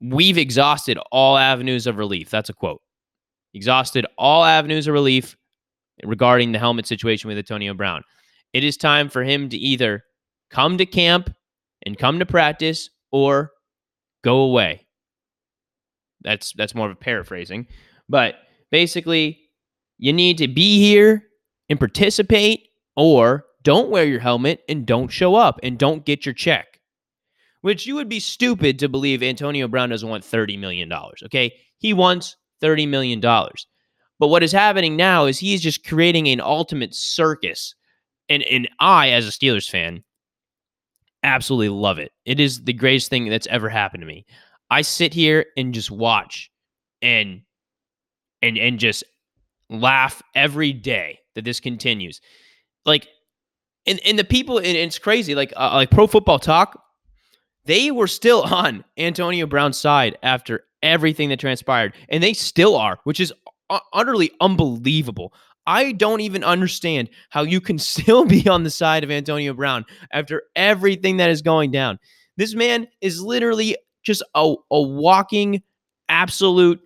we've 0.00 0.38
exhausted 0.38 0.98
all 1.12 1.38
avenues 1.38 1.86
of 1.86 1.96
relief." 1.96 2.28
That's 2.28 2.48
a 2.48 2.54
quote. 2.54 2.82
Exhausted 3.54 4.04
all 4.18 4.44
avenues 4.44 4.88
of 4.88 4.94
relief 4.94 5.36
regarding 6.04 6.52
the 6.52 6.58
helmet 6.58 6.86
situation 6.86 7.28
with 7.28 7.38
Antonio 7.38 7.72
Brown 7.74 8.02
it 8.52 8.64
is 8.64 8.76
time 8.76 9.08
for 9.08 9.22
him 9.22 9.48
to 9.48 9.56
either 9.56 10.04
come 10.50 10.78
to 10.78 10.86
camp 10.86 11.34
and 11.84 11.98
come 11.98 12.18
to 12.18 12.26
practice 12.26 12.90
or 13.12 13.52
go 14.24 14.40
away. 14.40 14.86
That's 16.22 16.52
that's 16.52 16.74
more 16.74 16.86
of 16.86 16.92
a 16.92 16.96
paraphrasing, 16.96 17.66
but 18.08 18.36
basically 18.70 19.38
you 19.98 20.12
need 20.12 20.38
to 20.38 20.48
be 20.48 20.78
here 20.78 21.24
and 21.68 21.78
participate 21.78 22.68
or 22.96 23.44
don't 23.62 23.90
wear 23.90 24.04
your 24.04 24.20
helmet 24.20 24.60
and 24.68 24.86
don't 24.86 25.08
show 25.08 25.34
up 25.34 25.60
and 25.62 25.78
don't 25.78 26.04
get 26.04 26.24
your 26.24 26.32
check. 26.32 26.66
Which 27.60 27.86
you 27.86 27.96
would 27.96 28.08
be 28.08 28.20
stupid 28.20 28.78
to 28.78 28.88
believe 28.88 29.22
Antonio 29.22 29.66
Brown 29.66 29.90
doesn't 29.90 30.08
want 30.08 30.24
$30 30.24 30.58
million. 30.58 30.90
Okay. 31.24 31.52
He 31.78 31.92
wants 31.92 32.36
$30 32.62 32.88
million. 32.88 33.20
But 33.20 34.28
what 34.28 34.42
is 34.42 34.52
happening 34.52 34.96
now 34.96 35.26
is 35.26 35.38
he's 35.38 35.60
just 35.60 35.86
creating 35.86 36.28
an 36.28 36.40
ultimate 36.40 36.94
circus 36.94 37.74
and 38.28 38.42
and 38.44 38.68
I 38.80 39.10
as 39.10 39.26
a 39.26 39.30
Steelers 39.30 39.68
fan 39.68 40.02
absolutely 41.22 41.68
love 41.68 41.98
it. 41.98 42.12
It 42.24 42.40
is 42.40 42.64
the 42.64 42.72
greatest 42.72 43.10
thing 43.10 43.28
that's 43.28 43.46
ever 43.48 43.68
happened 43.68 44.02
to 44.02 44.06
me. 44.06 44.24
I 44.70 44.82
sit 44.82 45.14
here 45.14 45.46
and 45.56 45.74
just 45.74 45.90
watch 45.90 46.50
and 47.02 47.42
and 48.42 48.56
and 48.58 48.78
just 48.78 49.04
laugh 49.70 50.22
every 50.34 50.72
day 50.72 51.18
that 51.34 51.44
this 51.44 51.60
continues. 51.60 52.20
Like 52.84 53.08
and 53.86 54.00
and 54.04 54.18
the 54.18 54.24
people 54.24 54.58
and 54.58 54.66
it's 54.66 54.98
crazy 54.98 55.34
like 55.34 55.52
uh, 55.56 55.70
like 55.74 55.90
pro 55.90 56.06
football 56.06 56.38
talk 56.38 56.82
they 57.68 57.90
were 57.90 58.06
still 58.06 58.42
on 58.54 58.84
Antonio 58.96 59.46
Brown's 59.46 59.78
side 59.78 60.18
after 60.22 60.64
everything 60.82 61.28
that 61.28 61.38
transpired 61.40 61.94
and 62.08 62.22
they 62.22 62.32
still 62.32 62.76
are, 62.76 62.98
which 63.04 63.20
is 63.20 63.32
utterly 63.92 64.30
unbelievable. 64.40 65.32
I 65.68 65.92
don't 65.92 66.22
even 66.22 66.42
understand 66.42 67.10
how 67.28 67.42
you 67.42 67.60
can 67.60 67.78
still 67.78 68.24
be 68.24 68.48
on 68.48 68.64
the 68.64 68.70
side 68.70 69.04
of 69.04 69.10
Antonio 69.10 69.52
Brown 69.52 69.84
after 70.12 70.42
everything 70.56 71.18
that 71.18 71.30
is 71.30 71.42
going 71.42 71.70
down. 71.70 71.98
This 72.36 72.54
man 72.54 72.88
is 73.02 73.20
literally 73.20 73.76
just 74.02 74.22
a, 74.34 74.54
a 74.70 74.82
walking 74.82 75.62
absolute 76.08 76.80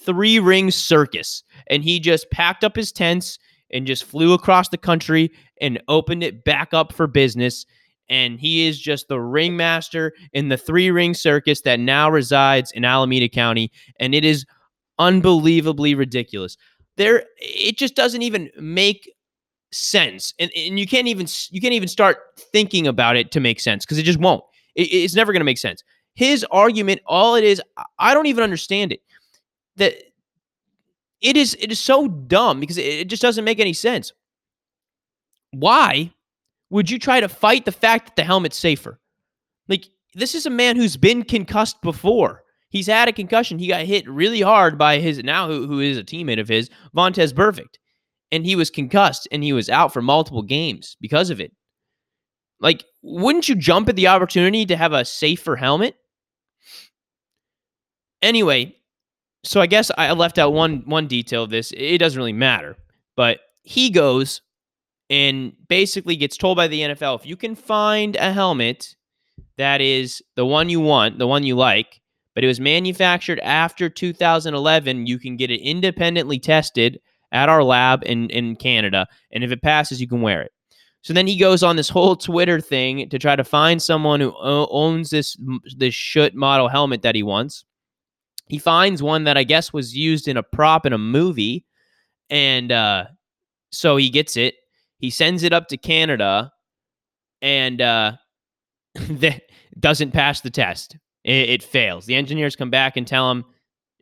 three 0.00 0.38
ring 0.38 0.70
circus. 0.70 1.42
And 1.68 1.82
he 1.82 1.98
just 1.98 2.30
packed 2.30 2.64
up 2.64 2.76
his 2.76 2.92
tents 2.92 3.38
and 3.72 3.86
just 3.86 4.04
flew 4.04 4.34
across 4.34 4.68
the 4.68 4.78
country 4.78 5.30
and 5.60 5.80
opened 5.88 6.22
it 6.22 6.44
back 6.44 6.74
up 6.74 6.92
for 6.92 7.06
business. 7.06 7.64
And 8.10 8.38
he 8.38 8.66
is 8.66 8.78
just 8.78 9.08
the 9.08 9.20
ringmaster 9.20 10.12
in 10.32 10.48
the 10.48 10.56
three 10.56 10.90
ring 10.90 11.14
circus 11.14 11.62
that 11.62 11.80
now 11.80 12.10
resides 12.10 12.72
in 12.72 12.84
Alameda 12.84 13.28
County. 13.28 13.70
And 13.98 14.14
it 14.14 14.24
is 14.24 14.44
unbelievably 14.98 15.94
ridiculous. 15.94 16.56
There, 16.98 17.24
it 17.38 17.78
just 17.78 17.94
doesn't 17.94 18.22
even 18.22 18.50
make 18.58 19.10
sense, 19.72 20.34
and, 20.38 20.50
and 20.54 20.78
you 20.78 20.86
can't 20.86 21.06
even 21.06 21.26
you 21.50 21.60
can't 21.60 21.72
even 21.72 21.88
start 21.88 22.18
thinking 22.52 22.86
about 22.86 23.16
it 23.16 23.30
to 23.32 23.40
make 23.40 23.60
sense 23.60 23.86
because 23.86 23.98
it 23.98 24.02
just 24.02 24.18
won't. 24.18 24.42
It, 24.74 24.82
it's 24.82 25.14
never 25.14 25.32
going 25.32 25.40
to 25.40 25.44
make 25.44 25.58
sense. 25.58 25.82
His 26.14 26.44
argument, 26.50 27.00
all 27.06 27.36
it 27.36 27.44
is, 27.44 27.62
I 27.98 28.12
don't 28.12 28.26
even 28.26 28.42
understand 28.42 28.92
it. 28.92 29.00
That 29.76 29.94
it 31.20 31.36
is 31.36 31.56
it 31.60 31.70
is 31.70 31.78
so 31.78 32.08
dumb 32.08 32.60
because 32.60 32.78
it 32.78 33.08
just 33.08 33.22
doesn't 33.22 33.44
make 33.44 33.60
any 33.60 33.72
sense. 33.72 34.12
Why 35.52 36.12
would 36.70 36.90
you 36.90 36.98
try 36.98 37.20
to 37.20 37.28
fight 37.28 37.64
the 37.64 37.72
fact 37.72 38.06
that 38.06 38.16
the 38.16 38.24
helmet's 38.24 38.56
safer? 38.56 38.98
Like 39.68 39.84
this 40.14 40.34
is 40.34 40.46
a 40.46 40.50
man 40.50 40.74
who's 40.76 40.96
been 40.96 41.22
concussed 41.22 41.80
before. 41.82 42.42
He's 42.70 42.86
had 42.86 43.08
a 43.08 43.12
concussion. 43.12 43.58
He 43.58 43.68
got 43.68 43.86
hit 43.86 44.08
really 44.08 44.40
hard 44.40 44.76
by 44.76 44.98
his 44.98 45.22
now 45.24 45.48
who, 45.48 45.66
who 45.66 45.80
is 45.80 45.96
a 45.96 46.04
teammate 46.04 46.40
of 46.40 46.48
his, 46.48 46.68
Vontaze 46.94 47.32
Burfict. 47.32 47.76
And 48.30 48.44
he 48.44 48.56
was 48.56 48.70
concussed 48.70 49.26
and 49.32 49.42
he 49.42 49.54
was 49.54 49.70
out 49.70 49.92
for 49.92 50.02
multiple 50.02 50.42
games 50.42 50.96
because 51.00 51.30
of 51.30 51.40
it. 51.40 51.52
Like, 52.60 52.84
wouldn't 53.02 53.48
you 53.48 53.54
jump 53.54 53.88
at 53.88 53.96
the 53.96 54.08
opportunity 54.08 54.66
to 54.66 54.76
have 54.76 54.92
a 54.92 55.04
safer 55.04 55.56
helmet? 55.56 55.94
Anyway, 58.20 58.74
so 59.44 59.60
I 59.60 59.66
guess 59.66 59.90
I 59.96 60.12
left 60.12 60.38
out 60.38 60.52
one 60.52 60.82
one 60.84 61.06
detail 61.06 61.44
of 61.44 61.50
this. 61.50 61.72
It 61.76 61.98
doesn't 61.98 62.18
really 62.18 62.32
matter, 62.32 62.76
but 63.16 63.38
he 63.62 63.90
goes 63.90 64.42
and 65.08 65.52
basically 65.68 66.16
gets 66.16 66.36
told 66.36 66.56
by 66.56 66.68
the 66.68 66.80
NFL 66.80 67.20
if 67.20 67.26
you 67.26 67.36
can 67.36 67.54
find 67.54 68.16
a 68.16 68.32
helmet 68.32 68.96
that 69.56 69.80
is 69.80 70.22
the 70.36 70.44
one 70.44 70.68
you 70.68 70.80
want, 70.80 71.18
the 71.18 71.26
one 71.26 71.44
you 71.44 71.54
like, 71.54 72.00
but 72.38 72.44
it 72.44 72.46
was 72.46 72.60
manufactured 72.60 73.40
after 73.40 73.88
2011, 73.88 75.08
you 75.08 75.18
can 75.18 75.36
get 75.36 75.50
it 75.50 75.60
independently 75.60 76.38
tested 76.38 77.00
at 77.32 77.48
our 77.48 77.64
lab 77.64 78.04
in 78.06 78.30
in 78.30 78.54
Canada, 78.54 79.08
and 79.32 79.42
if 79.42 79.50
it 79.50 79.60
passes, 79.60 80.00
you 80.00 80.06
can 80.06 80.22
wear 80.22 80.42
it. 80.42 80.52
So 81.02 81.12
then 81.12 81.26
he 81.26 81.36
goes 81.36 81.64
on 81.64 81.74
this 81.74 81.88
whole 81.88 82.14
Twitter 82.14 82.60
thing 82.60 83.08
to 83.08 83.18
try 83.18 83.34
to 83.34 83.42
find 83.42 83.82
someone 83.82 84.20
who 84.20 84.32
owns 84.40 85.10
this 85.10 85.36
this 85.76 85.92
Schutt 85.92 86.34
model 86.34 86.68
helmet 86.68 87.02
that 87.02 87.16
he 87.16 87.24
wants. 87.24 87.64
He 88.46 88.58
finds 88.58 89.02
one 89.02 89.24
that 89.24 89.36
I 89.36 89.42
guess 89.42 89.72
was 89.72 89.96
used 89.96 90.28
in 90.28 90.36
a 90.36 90.42
prop 90.44 90.86
in 90.86 90.92
a 90.92 90.96
movie, 90.96 91.66
and 92.30 92.70
uh, 92.70 93.06
so 93.72 93.96
he 93.96 94.10
gets 94.10 94.36
it. 94.36 94.54
He 95.00 95.10
sends 95.10 95.42
it 95.42 95.52
up 95.52 95.66
to 95.70 95.76
Canada, 95.76 96.52
and 97.42 97.82
uh, 97.82 98.12
that 98.94 99.42
doesn't 99.80 100.12
pass 100.12 100.40
the 100.40 100.50
test. 100.50 100.98
It, 101.24 101.50
it 101.50 101.62
fails. 101.62 102.06
The 102.06 102.14
engineers 102.14 102.56
come 102.56 102.70
back 102.70 102.96
and 102.96 103.06
tell 103.06 103.30
him, 103.30 103.44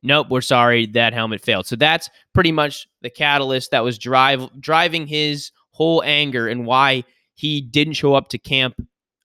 "Nope, 0.02 0.28
we're 0.30 0.40
sorry, 0.40 0.86
that 0.88 1.12
helmet 1.12 1.40
failed." 1.40 1.66
So 1.66 1.76
that's 1.76 2.10
pretty 2.34 2.52
much 2.52 2.86
the 3.02 3.10
catalyst 3.10 3.70
that 3.70 3.84
was 3.84 3.98
drive 3.98 4.48
driving 4.60 5.06
his 5.06 5.50
whole 5.70 6.02
anger 6.04 6.48
and 6.48 6.66
why 6.66 7.04
he 7.34 7.60
didn't 7.60 7.94
show 7.94 8.14
up 8.14 8.28
to 8.28 8.38
camp 8.38 8.76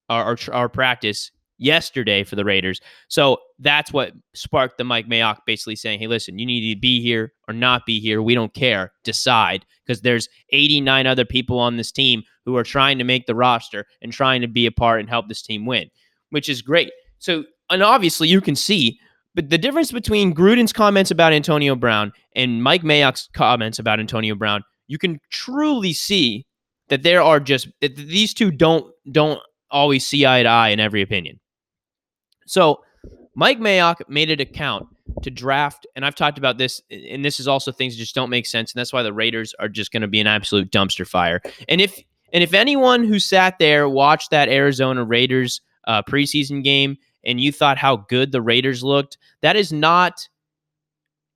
or, 0.10 0.38
or 0.52 0.70
practice 0.70 1.32
yesterday 1.62 2.24
for 2.24 2.36
the 2.36 2.44
Raiders. 2.44 2.82
So 3.08 3.38
that's 3.60 3.94
what 3.94 4.14
sparked 4.34 4.78
the 4.78 4.84
Mike 4.84 5.08
Mayock 5.08 5.38
basically 5.46 5.76
saying, 5.76 6.00
hey, 6.00 6.08
listen, 6.08 6.40
you 6.40 6.46
need 6.46 6.74
to 6.74 6.80
be 6.80 7.02
here 7.02 7.32
or 7.48 7.54
not 7.54 7.86
be 7.86 8.00
here. 8.00 8.22
We 8.22 8.36
don't 8.36 8.54
care. 8.54 8.92
Decide. 9.04 9.66
Because 9.86 10.02
there's 10.02 10.28
89 10.50 11.08
other 11.08 11.24
people 11.24 11.60
on 11.60 11.78
this 11.78 11.92
team 11.92 12.24
who 12.46 12.58
are 12.58 12.64
trying 12.64 12.98
to 12.98 13.04
make 13.04 13.28
the 13.28 13.36
roster 13.36 13.86
and 14.02 14.12
trying 14.12 14.42
to 14.42 14.48
be 14.48 14.66
a 14.66 14.72
part 14.72 15.00
and 15.00 15.08
help 15.10 15.28
this 15.28 15.44
team 15.44 15.66
win, 15.66 15.90
which 16.32 16.50
is 16.50 16.62
great. 16.62 16.92
So, 17.20 17.46
and 17.72 17.84
obviously 17.84 18.28
you 18.28 18.42
can 18.42 18.56
see, 18.56 19.00
but 19.34 19.50
the 19.50 19.58
difference 19.58 19.92
between 19.92 20.36
Gruden's 20.36 20.74
comments 20.74 21.12
about 21.12 21.34
Antonio 21.34 21.76
Brown 21.76 22.12
and 22.36 22.64
Mike 22.64 22.84
Mayock's 22.84 23.30
comments 23.34 23.80
about 23.80 24.00
Antonio 24.00 24.36
Brown, 24.36 24.64
you 24.88 24.98
can 24.98 25.20
truly 25.30 25.94
see 25.94 26.46
that 26.90 27.04
there 27.04 27.22
are 27.22 27.40
just 27.40 27.70
that 27.80 27.96
these 27.96 28.34
two 28.34 28.52
don't 28.52 28.92
don't 29.12 29.40
always 29.70 30.06
see 30.06 30.26
eye 30.26 30.44
to 30.44 30.50
eye 30.50 30.70
in 30.70 30.80
every 30.80 31.02
opinion. 31.02 31.40
So 32.46 32.82
Mike 33.36 33.60
Mayock 33.60 34.08
made 34.10 34.30
it 34.30 34.42
a 34.42 34.46
count 34.46 34.88
to 35.24 35.32
draft, 35.32 35.88
and 35.96 36.06
I've 36.06 36.16
talked 36.16 36.38
about 36.38 36.58
this, 36.58 36.82
and 36.90 37.24
this 37.24 37.40
is 37.40 37.48
also 37.48 37.72
things 37.72 37.94
that 37.96 38.00
just 38.00 38.16
don't 38.16 38.30
make 38.30 38.46
sense, 38.46 38.74
and 38.74 38.80
that's 38.80 38.92
why 38.92 39.04
the 39.04 39.14
Raiders 39.14 39.56
are 39.60 39.70
just 39.70 39.92
going 39.92 40.02
to 40.02 40.08
be 40.08 40.20
an 40.20 40.28
absolute 40.28 40.70
dumpster 40.72 41.08
fire. 41.08 41.42
And 41.70 41.80
if 41.80 41.98
and 42.34 42.44
if 42.44 42.54
anyone 42.54 43.04
who 43.06 43.20
sat 43.20 43.60
there 43.60 43.88
watched 43.88 44.32
that 44.32 44.50
Arizona 44.50 45.04
Raiders 45.04 45.62
uh, 45.88 46.02
preseason 46.04 46.64
game 46.64 46.98
and 47.24 47.40
you 47.40 47.52
thought 47.52 47.78
how 47.78 47.98
good 47.98 48.32
the 48.32 48.42
Raiders 48.42 48.84
looked, 48.84 49.18
that 49.42 49.56
is 49.56 49.72
not 49.72 50.28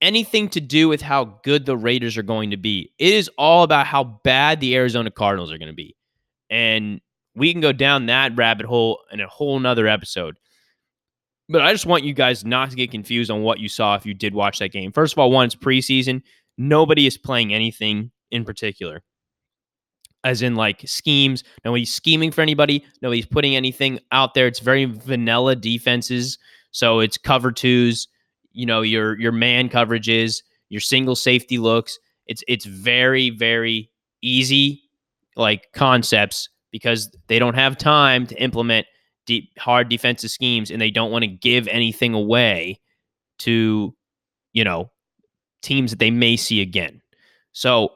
anything 0.01 0.49
to 0.49 0.61
do 0.61 0.87
with 0.87 1.01
how 1.01 1.39
good 1.43 1.65
the 1.65 1.77
Raiders 1.77 2.17
are 2.17 2.23
going 2.23 2.51
to 2.51 2.57
be. 2.57 2.91
It 2.99 3.13
is 3.13 3.29
all 3.37 3.63
about 3.63 3.87
how 3.87 4.03
bad 4.23 4.59
the 4.59 4.75
Arizona 4.75 5.11
Cardinals 5.11 5.51
are 5.51 5.57
going 5.57 5.69
to 5.69 5.73
be. 5.73 5.95
And 6.49 7.01
we 7.35 7.51
can 7.51 7.61
go 7.61 7.71
down 7.71 8.05
that 8.05 8.35
rabbit 8.35 8.65
hole 8.65 8.99
in 9.11 9.19
a 9.19 9.27
whole 9.27 9.59
nother 9.59 9.87
episode. 9.87 10.37
But 11.49 11.61
I 11.61 11.71
just 11.71 11.85
want 11.85 12.03
you 12.03 12.13
guys 12.13 12.43
not 12.43 12.71
to 12.71 12.75
get 12.75 12.91
confused 12.91 13.29
on 13.29 13.43
what 13.43 13.59
you 13.59 13.69
saw 13.69 13.95
if 13.95 14.05
you 14.05 14.13
did 14.13 14.33
watch 14.33 14.59
that 14.59 14.69
game. 14.71 14.91
First 14.91 15.13
of 15.13 15.19
all, 15.19 15.31
one, 15.31 15.45
it's 15.45 15.55
preseason. 15.55 16.21
Nobody 16.57 17.05
is 17.05 17.17
playing 17.17 17.53
anything 17.53 18.11
in 18.31 18.45
particular, 18.45 19.03
as 20.25 20.41
in 20.41 20.55
like 20.55 20.81
schemes. 20.85 21.43
Nobody's 21.63 21.93
scheming 21.93 22.31
for 22.31 22.41
anybody. 22.41 22.83
Nobody's 23.01 23.27
putting 23.27 23.55
anything 23.55 23.99
out 24.11 24.33
there. 24.33 24.47
It's 24.47 24.59
very 24.59 24.85
vanilla 24.85 25.55
defenses. 25.55 26.37
So 26.71 26.99
it's 26.99 27.17
cover 27.17 27.51
twos, 27.53 28.07
you 28.51 28.65
know, 28.65 28.81
your 28.81 29.17
your 29.17 29.31
man 29.31 29.69
coverages, 29.69 30.41
your 30.67 30.81
single 30.81 31.15
safety 31.15 31.59
looks. 31.59 31.97
It's 32.25 32.43
it's 32.47 32.65
very 32.65 33.29
very 33.29 33.89
easy 34.21 34.81
like 35.37 35.67
concepts 35.73 36.49
because 36.71 37.15
they 37.27 37.39
don't 37.39 37.53
have 37.53 37.77
time 37.77 38.25
to 38.27 38.35
implement 38.41 38.87
deep, 39.25 39.57
hard 39.59 39.89
defensive 39.89 40.31
schemes 40.31 40.71
and 40.71 40.81
they 40.81 40.91
don't 40.91 41.11
want 41.11 41.23
to 41.23 41.27
give 41.27 41.67
anything 41.67 42.13
away 42.13 42.79
to, 43.39 43.95
you 44.53 44.63
know, 44.63 44.89
teams 45.61 45.91
that 45.91 45.99
they 45.99 46.11
may 46.11 46.35
see 46.35 46.61
again. 46.61 47.01
So 47.51 47.91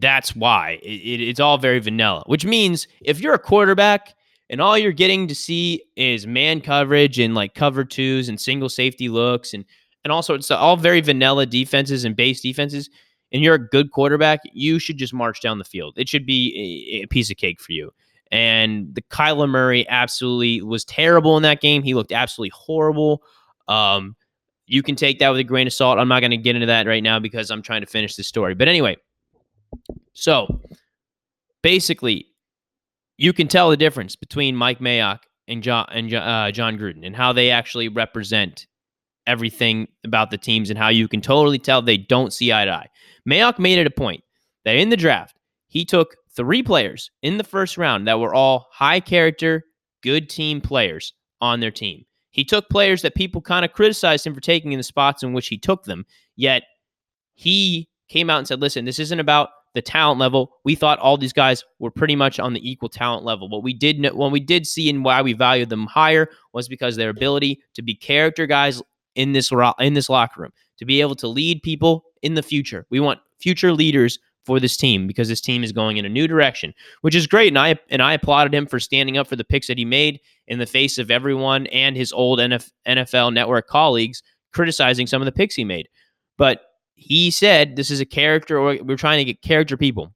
that's 0.00 0.34
why 0.34 0.78
it, 0.82 0.86
it, 0.86 1.20
it's 1.20 1.40
all 1.40 1.58
very 1.58 1.78
vanilla, 1.78 2.22
which 2.26 2.44
means 2.44 2.88
if 3.00 3.20
you're 3.20 3.34
a 3.34 3.38
quarterback 3.38 4.14
and 4.48 4.60
all 4.60 4.76
you're 4.76 4.92
getting 4.92 5.28
to 5.28 5.34
see 5.34 5.82
is 5.96 6.26
man 6.26 6.60
coverage 6.60 7.18
and 7.18 7.34
like 7.34 7.54
cover 7.54 7.84
twos 7.84 8.28
and 8.28 8.40
single 8.40 8.68
safety 8.68 9.08
looks 9.08 9.54
and 9.54 9.64
and 10.02 10.12
also 10.12 10.34
it's 10.34 10.50
all 10.50 10.76
very 10.76 11.00
vanilla 11.00 11.44
defenses 11.44 12.04
and 12.04 12.16
base 12.16 12.40
defenses 12.40 12.88
and 13.32 13.42
you're 13.42 13.54
a 13.54 13.68
good 13.68 13.90
quarterback, 13.92 14.40
you 14.52 14.78
should 14.78 14.96
just 14.96 15.14
march 15.14 15.40
down 15.40 15.58
the 15.58 15.64
field. 15.64 15.94
It 15.96 16.08
should 16.08 16.26
be 16.26 16.98
a, 17.00 17.04
a 17.04 17.06
piece 17.06 17.30
of 17.30 17.36
cake 17.36 17.60
for 17.60 17.72
you. 17.72 17.92
And 18.32 18.94
the 18.94 19.02
Kyler 19.02 19.48
Murray 19.48 19.88
absolutely 19.88 20.62
was 20.62 20.84
terrible 20.84 21.36
in 21.36 21.42
that 21.42 21.60
game. 21.60 21.82
He 21.82 21.94
looked 21.94 22.12
absolutely 22.12 22.52
horrible. 22.54 23.22
Um, 23.68 24.16
you 24.66 24.82
can 24.82 24.94
take 24.94 25.18
that 25.18 25.30
with 25.30 25.40
a 25.40 25.44
grain 25.44 25.66
of 25.66 25.72
salt. 25.72 25.98
I'm 25.98 26.08
not 26.08 26.20
going 26.20 26.30
to 26.30 26.36
get 26.36 26.54
into 26.54 26.66
that 26.66 26.86
right 26.86 27.02
now 27.02 27.18
because 27.18 27.50
I'm 27.50 27.62
trying 27.62 27.80
to 27.80 27.86
finish 27.86 28.14
the 28.14 28.22
story. 28.22 28.54
But 28.54 28.68
anyway, 28.68 28.96
so 30.12 30.60
basically, 31.62 32.26
you 33.16 33.32
can 33.32 33.48
tell 33.48 33.70
the 33.70 33.76
difference 33.76 34.16
between 34.16 34.56
Mike 34.56 34.78
Mayock 34.80 35.20
and 35.48 35.62
John 35.62 35.86
and 35.90 36.12
uh, 36.14 36.50
Jon 36.52 36.78
Gruden 36.78 37.04
and 37.04 37.14
how 37.14 37.32
they 37.32 37.50
actually 37.50 37.88
represent 37.88 38.66
everything 39.26 39.88
about 40.04 40.30
the 40.30 40.38
teams 40.38 40.70
and 40.70 40.78
how 40.78 40.88
you 40.88 41.06
can 41.06 41.20
totally 41.20 41.58
tell 41.58 41.82
they 41.82 41.96
don't 41.96 42.32
see 42.32 42.52
eye 42.52 42.64
to 42.64 42.72
eye. 42.72 42.88
Mayock 43.28 43.58
made 43.58 43.78
it 43.78 43.86
a 43.86 43.90
point 43.90 44.22
that 44.64 44.76
in 44.76 44.88
the 44.88 44.96
draft 44.96 45.36
he 45.68 45.84
took 45.84 46.16
three 46.34 46.62
players 46.62 47.10
in 47.22 47.36
the 47.36 47.44
first 47.44 47.76
round 47.76 48.06
that 48.06 48.18
were 48.18 48.34
all 48.34 48.68
high 48.72 49.00
character, 49.00 49.64
good 50.02 50.28
team 50.28 50.60
players 50.60 51.12
on 51.40 51.60
their 51.60 51.70
team. 51.70 52.04
He 52.30 52.44
took 52.44 52.68
players 52.68 53.02
that 53.02 53.14
people 53.14 53.40
kind 53.40 53.64
of 53.64 53.72
criticized 53.72 54.26
him 54.26 54.34
for 54.34 54.40
taking 54.40 54.72
in 54.72 54.78
the 54.78 54.84
spots 54.84 55.22
in 55.22 55.32
which 55.32 55.48
he 55.48 55.58
took 55.58 55.84
them, 55.84 56.06
yet 56.36 56.62
he 57.34 57.88
came 58.08 58.30
out 58.30 58.38
and 58.38 58.48
said, 58.48 58.60
listen, 58.60 58.84
this 58.84 58.98
isn't 58.98 59.20
about 59.20 59.50
the 59.74 59.82
talent 59.82 60.18
level. 60.18 60.52
We 60.64 60.74
thought 60.74 60.98
all 60.98 61.16
these 61.16 61.32
guys 61.32 61.64
were 61.78 61.90
pretty 61.90 62.16
much 62.16 62.40
on 62.40 62.52
the 62.52 62.70
equal 62.70 62.88
talent 62.88 63.24
level. 63.24 63.48
What 63.48 63.62
we 63.62 63.72
did 63.72 64.00
know, 64.00 64.10
what 64.12 64.32
we 64.32 64.40
did 64.40 64.66
see 64.66 64.90
and 64.90 65.04
why 65.04 65.22
we 65.22 65.32
valued 65.32 65.68
them 65.68 65.86
higher 65.86 66.28
was 66.52 66.68
because 66.68 66.96
their 66.96 67.10
ability 67.10 67.60
to 67.74 67.82
be 67.82 67.94
character 67.94 68.46
guys 68.46 68.82
in 69.14 69.32
this 69.32 69.50
in 69.78 69.94
this 69.94 70.08
locker 70.08 70.42
room, 70.42 70.52
to 70.78 70.84
be 70.84 71.00
able 71.00 71.16
to 71.16 71.28
lead 71.28 71.62
people 71.62 72.04
in 72.22 72.34
the 72.34 72.42
future. 72.42 72.86
We 72.90 73.00
want 73.00 73.20
future 73.38 73.72
leaders 73.72 74.18
for 74.46 74.58
this 74.58 74.76
team 74.76 75.06
because 75.06 75.28
this 75.28 75.40
team 75.40 75.62
is 75.62 75.72
going 75.72 75.96
in 75.96 76.04
a 76.04 76.08
new 76.08 76.26
direction, 76.26 76.74
which 77.02 77.14
is 77.14 77.26
great. 77.26 77.48
And 77.48 77.58
I 77.58 77.78
and 77.90 78.02
I 78.02 78.14
applauded 78.14 78.54
him 78.54 78.66
for 78.66 78.80
standing 78.80 79.16
up 79.16 79.26
for 79.26 79.36
the 79.36 79.44
picks 79.44 79.66
that 79.66 79.78
he 79.78 79.84
made 79.84 80.20
in 80.48 80.58
the 80.58 80.66
face 80.66 80.98
of 80.98 81.10
everyone 81.10 81.66
and 81.68 81.96
his 81.96 82.12
old 82.12 82.38
NFL 82.38 83.32
Network 83.32 83.68
colleagues 83.68 84.22
criticizing 84.52 85.06
some 85.06 85.22
of 85.22 85.26
the 85.26 85.32
picks 85.32 85.54
he 85.54 85.64
made. 85.64 85.88
But 86.36 86.62
he 87.00 87.30
said 87.30 87.76
this 87.76 87.90
is 87.90 88.00
a 88.00 88.04
character, 88.04 88.60
we're 88.60 88.96
trying 88.96 89.18
to 89.18 89.24
get 89.24 89.40
character 89.40 89.76
people. 89.76 90.12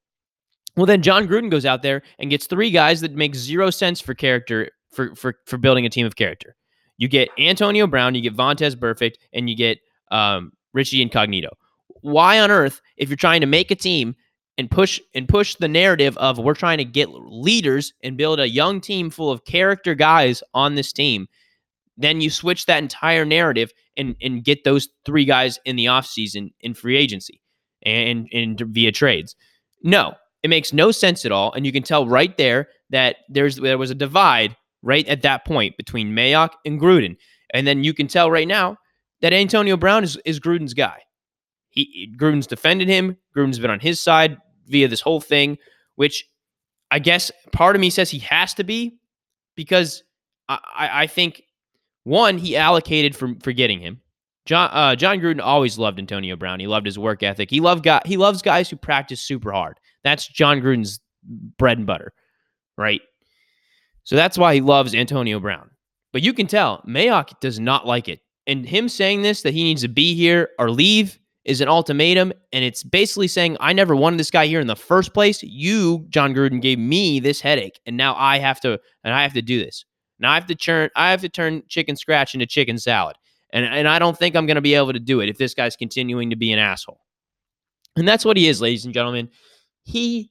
Well, 0.76 0.86
then 0.86 1.02
Jon 1.02 1.26
Gruden 1.26 1.50
goes 1.50 1.64
out 1.64 1.82
there 1.82 2.02
and 2.18 2.28
gets 2.28 2.46
three 2.46 2.70
guys 2.70 3.00
that 3.00 3.12
make 3.14 3.34
zero 3.34 3.70
sense 3.70 4.00
for 4.00 4.12
character 4.12 4.70
for 4.92 5.14
for 5.14 5.36
for 5.46 5.56
building 5.56 5.86
a 5.86 5.90
team 5.90 6.04
of 6.04 6.16
character. 6.16 6.56
You 6.98 7.08
get 7.08 7.30
Antonio 7.38 7.86
Brown, 7.86 8.14
you 8.14 8.20
get 8.20 8.36
Vontaze 8.36 8.76
Burfict, 8.76 9.14
and 9.32 9.48
you 9.48 9.56
get 9.56 9.78
um, 10.10 10.52
Richie 10.74 11.00
Incognito. 11.00 11.56
Why 12.02 12.38
on 12.38 12.50
earth, 12.50 12.82
if 12.98 13.08
you're 13.08 13.16
trying 13.16 13.40
to 13.40 13.46
make 13.46 13.70
a 13.70 13.76
team 13.76 14.14
and 14.58 14.70
push 14.70 15.00
and 15.14 15.26
push 15.26 15.54
the 15.54 15.68
narrative 15.68 16.18
of 16.18 16.38
we're 16.38 16.54
trying 16.54 16.78
to 16.78 16.84
get 16.84 17.08
leaders 17.10 17.94
and 18.02 18.18
build 18.18 18.40
a 18.40 18.48
young 18.48 18.80
team 18.80 19.08
full 19.08 19.30
of 19.30 19.44
character 19.46 19.94
guys 19.94 20.42
on 20.52 20.74
this 20.74 20.92
team, 20.92 21.28
then 21.96 22.20
you 22.20 22.30
switch 22.30 22.66
that 22.66 22.82
entire 22.82 23.24
narrative 23.24 23.72
and 23.96 24.16
and 24.20 24.44
get 24.44 24.64
those 24.64 24.88
three 25.04 25.24
guys 25.24 25.58
in 25.64 25.76
the 25.76 25.86
offseason 25.86 26.52
in 26.60 26.74
free 26.74 26.96
agency 26.96 27.40
and, 27.84 28.28
and 28.32 28.60
via 28.60 28.92
trades. 28.92 29.36
No, 29.82 30.14
it 30.42 30.48
makes 30.48 30.72
no 30.72 30.90
sense 30.90 31.24
at 31.24 31.32
all. 31.32 31.52
And 31.52 31.66
you 31.66 31.72
can 31.72 31.82
tell 31.82 32.06
right 32.06 32.36
there 32.36 32.68
that 32.90 33.16
there's 33.28 33.56
there 33.56 33.78
was 33.78 33.90
a 33.90 33.94
divide 33.94 34.56
right 34.82 35.06
at 35.08 35.22
that 35.22 35.44
point 35.44 35.76
between 35.76 36.14
Mayock 36.14 36.50
and 36.64 36.80
Gruden. 36.80 37.16
And 37.52 37.66
then 37.66 37.84
you 37.84 37.94
can 37.94 38.08
tell 38.08 38.30
right 38.30 38.48
now 38.48 38.76
that 39.20 39.32
Antonio 39.32 39.76
Brown 39.76 40.04
is, 40.04 40.18
is 40.24 40.40
Gruden's 40.40 40.74
guy. 40.74 41.00
He 41.70 42.14
Gruden's 42.18 42.46
defended 42.46 42.88
him. 42.88 43.16
Gruden's 43.36 43.58
been 43.58 43.70
on 43.70 43.80
his 43.80 44.00
side 44.00 44.38
via 44.66 44.88
this 44.88 45.00
whole 45.00 45.20
thing, 45.20 45.58
which 45.96 46.24
I 46.90 46.98
guess 46.98 47.30
part 47.52 47.74
of 47.74 47.80
me 47.80 47.90
says 47.90 48.10
he 48.10 48.20
has 48.20 48.54
to 48.54 48.64
be 48.64 48.98
because 49.56 50.02
I, 50.48 50.58
I 50.76 51.06
think 51.06 51.42
one, 52.04 52.38
he 52.38 52.56
allocated 52.56 53.16
for, 53.16 53.34
for 53.42 53.52
getting 53.52 53.80
him. 53.80 54.00
John 54.46 54.70
uh, 54.72 54.94
Jon 54.94 55.20
Gruden 55.20 55.40
always 55.42 55.78
loved 55.78 55.98
Antonio 55.98 56.36
Brown. 56.36 56.60
He 56.60 56.66
loved 56.66 56.86
his 56.86 56.98
work 56.98 57.22
ethic. 57.22 57.50
He 57.50 57.60
loved 57.60 57.82
guy, 57.82 58.02
he 58.04 58.16
loves 58.16 58.42
guys 58.42 58.68
who 58.68 58.76
practice 58.76 59.20
super 59.20 59.52
hard. 59.52 59.80
That's 60.02 60.28
Jon 60.28 60.60
Gruden's 60.60 61.00
bread 61.58 61.78
and 61.78 61.86
butter, 61.86 62.12
right? 62.76 63.00
So 64.04 64.16
that's 64.16 64.36
why 64.36 64.54
he 64.54 64.60
loves 64.60 64.94
Antonio 64.94 65.40
Brown. 65.40 65.70
But 66.12 66.22
you 66.22 66.34
can 66.34 66.46
tell 66.46 66.82
Mayock 66.86 67.40
does 67.40 67.58
not 67.58 67.86
like 67.86 68.08
it. 68.08 68.20
And 68.46 68.66
him 68.66 68.88
saying 68.88 69.22
this 69.22 69.42
that 69.42 69.54
he 69.54 69.64
needs 69.64 69.80
to 69.82 69.88
be 69.88 70.14
here 70.14 70.50
or 70.58 70.70
leave 70.70 71.18
is 71.44 71.62
an 71.62 71.68
ultimatum. 71.68 72.32
And 72.52 72.62
it's 72.62 72.82
basically 72.82 73.28
saying, 73.28 73.56
I 73.60 73.72
never 73.72 73.96
wanted 73.96 74.20
this 74.20 74.30
guy 74.30 74.46
here 74.46 74.60
in 74.60 74.66
the 74.66 74.76
first 74.76 75.14
place. 75.14 75.42
You, 75.42 76.04
Jon 76.10 76.34
Gruden, 76.34 76.60
gave 76.60 76.78
me 76.78 77.18
this 77.18 77.40
headache. 77.40 77.80
And 77.86 77.96
now 77.96 78.14
I 78.16 78.38
have 78.38 78.60
to 78.60 78.78
and 79.02 79.14
I 79.14 79.22
have 79.22 79.32
to 79.34 79.42
do 79.42 79.58
this. 79.64 79.86
I 80.26 80.34
have 80.34 80.46
to 80.46 80.54
turn 80.54 80.90
I 80.96 81.10
have 81.10 81.20
to 81.22 81.28
turn 81.28 81.62
chicken 81.68 81.96
scratch 81.96 82.34
into 82.34 82.46
chicken 82.46 82.78
salad. 82.78 83.16
And 83.52 83.64
and 83.64 83.88
I 83.88 83.98
don't 83.98 84.18
think 84.18 84.36
I'm 84.36 84.46
gonna 84.46 84.60
be 84.60 84.74
able 84.74 84.92
to 84.92 85.00
do 85.00 85.20
it 85.20 85.28
if 85.28 85.38
this 85.38 85.54
guy's 85.54 85.76
continuing 85.76 86.30
to 86.30 86.36
be 86.36 86.52
an 86.52 86.58
asshole. 86.58 87.00
And 87.96 88.06
that's 88.08 88.24
what 88.24 88.36
he 88.36 88.48
is, 88.48 88.60
ladies 88.60 88.84
and 88.84 88.94
gentlemen. 88.94 89.30
He 89.84 90.30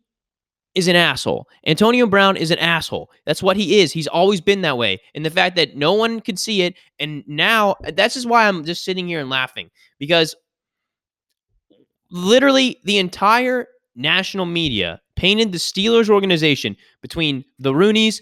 is 0.76 0.88
an 0.88 0.96
asshole. 0.96 1.48
Antonio 1.68 2.08
Brown 2.08 2.36
is 2.36 2.52
an 2.52 2.58
asshole. 2.58 3.12
That's 3.26 3.44
what 3.44 3.56
he 3.56 3.80
is. 3.80 3.92
He's 3.92 4.08
always 4.08 4.42
been 4.42 4.62
that 4.62 4.78
way. 4.78 5.00
And 5.14 5.24
the 5.24 5.30
fact 5.30 5.56
that 5.56 5.76
no 5.76 5.94
one 5.94 6.20
can 6.20 6.36
see 6.36 6.64
it, 6.64 6.76
and 7.00 7.24
now 7.28 7.76
that's 7.94 8.16
just 8.16 8.28
why 8.28 8.48
I'm 8.48 8.66
just 8.66 8.84
sitting 8.84 9.08
here 9.08 9.20
and 9.20 9.30
laughing 9.30 9.70
because 10.00 10.36
literally 12.10 12.80
the 12.84 12.98
entire 12.98 13.68
national 13.96 14.46
media 14.46 15.00
painted 15.16 15.52
the 15.52 15.58
Steelers 15.58 16.10
organization 16.10 16.76
between 17.02 17.46
the 17.60 17.72
Rooneys, 17.72 18.22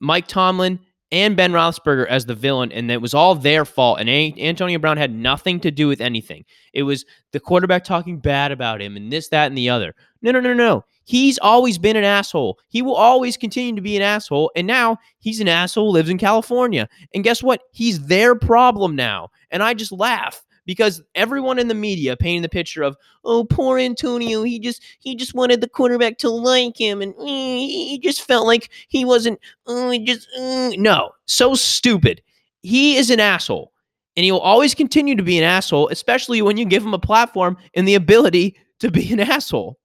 Mike 0.00 0.26
Tomlin, 0.26 0.78
and 1.12 1.36
Ben 1.36 1.52
Roethlisberger 1.52 2.06
as 2.08 2.26
the 2.26 2.34
villain, 2.34 2.72
and 2.72 2.90
it 2.90 3.00
was 3.00 3.14
all 3.14 3.34
their 3.34 3.64
fault. 3.64 4.00
And 4.00 4.08
a- 4.08 4.34
Antonio 4.38 4.78
Brown 4.78 4.96
had 4.96 5.14
nothing 5.14 5.60
to 5.60 5.70
do 5.70 5.88
with 5.88 6.00
anything. 6.00 6.44
It 6.72 6.82
was 6.82 7.04
the 7.32 7.40
quarterback 7.40 7.84
talking 7.84 8.18
bad 8.18 8.52
about 8.52 8.80
him 8.80 8.96
and 8.96 9.12
this, 9.12 9.28
that, 9.28 9.46
and 9.46 9.56
the 9.56 9.70
other. 9.70 9.94
No, 10.22 10.32
no, 10.32 10.40
no, 10.40 10.54
no. 10.54 10.84
He's 11.04 11.38
always 11.38 11.78
been 11.78 11.94
an 11.96 12.02
asshole. 12.02 12.58
He 12.68 12.82
will 12.82 12.96
always 12.96 13.36
continue 13.36 13.76
to 13.76 13.80
be 13.80 13.96
an 13.96 14.02
asshole. 14.02 14.50
And 14.56 14.66
now 14.66 14.98
he's 15.20 15.40
an 15.40 15.46
asshole, 15.46 15.92
lives 15.92 16.10
in 16.10 16.18
California. 16.18 16.88
And 17.14 17.22
guess 17.22 17.44
what? 17.44 17.62
He's 17.70 18.04
their 18.06 18.34
problem 18.34 18.96
now. 18.96 19.28
And 19.52 19.62
I 19.62 19.74
just 19.74 19.92
laugh 19.92 20.44
because 20.66 21.00
everyone 21.14 21.58
in 21.58 21.68
the 21.68 21.74
media 21.74 22.16
painting 22.16 22.42
the 22.42 22.48
picture 22.48 22.82
of 22.82 22.96
oh 23.24 23.44
poor 23.44 23.78
Antonio 23.78 24.42
he 24.42 24.58
just 24.58 24.82
he 24.98 25.14
just 25.14 25.34
wanted 25.34 25.60
the 25.60 25.68
quarterback 25.68 26.18
to 26.18 26.28
like 26.28 26.78
him 26.78 27.00
and 27.00 27.14
mm, 27.14 27.26
he 27.26 27.98
just 27.98 28.22
felt 28.22 28.46
like 28.46 28.68
he 28.88 29.04
wasn't 29.04 29.38
oh 29.66 29.96
just 30.04 30.28
mm. 30.38 30.76
no 30.78 31.10
so 31.24 31.54
stupid. 31.54 32.20
He 32.62 32.96
is 32.96 33.10
an 33.10 33.20
asshole 33.20 33.72
and 34.16 34.24
he 34.24 34.32
will 34.32 34.40
always 34.40 34.74
continue 34.74 35.14
to 35.14 35.22
be 35.22 35.38
an 35.38 35.44
asshole 35.44 35.88
especially 35.88 36.42
when 36.42 36.56
you 36.56 36.64
give 36.64 36.84
him 36.84 36.94
a 36.94 36.98
platform 36.98 37.56
and 37.74 37.88
the 37.88 37.94
ability 37.94 38.56
to 38.80 38.90
be 38.90 39.12
an 39.12 39.20
asshole. 39.20 39.78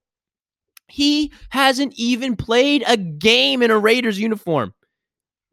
He 0.88 1.32
hasn't 1.50 1.94
even 1.96 2.36
played 2.36 2.84
a 2.86 2.98
game 2.98 3.62
in 3.62 3.72
a 3.72 3.80
Raiders 3.80 4.20
uniform. 4.20 4.74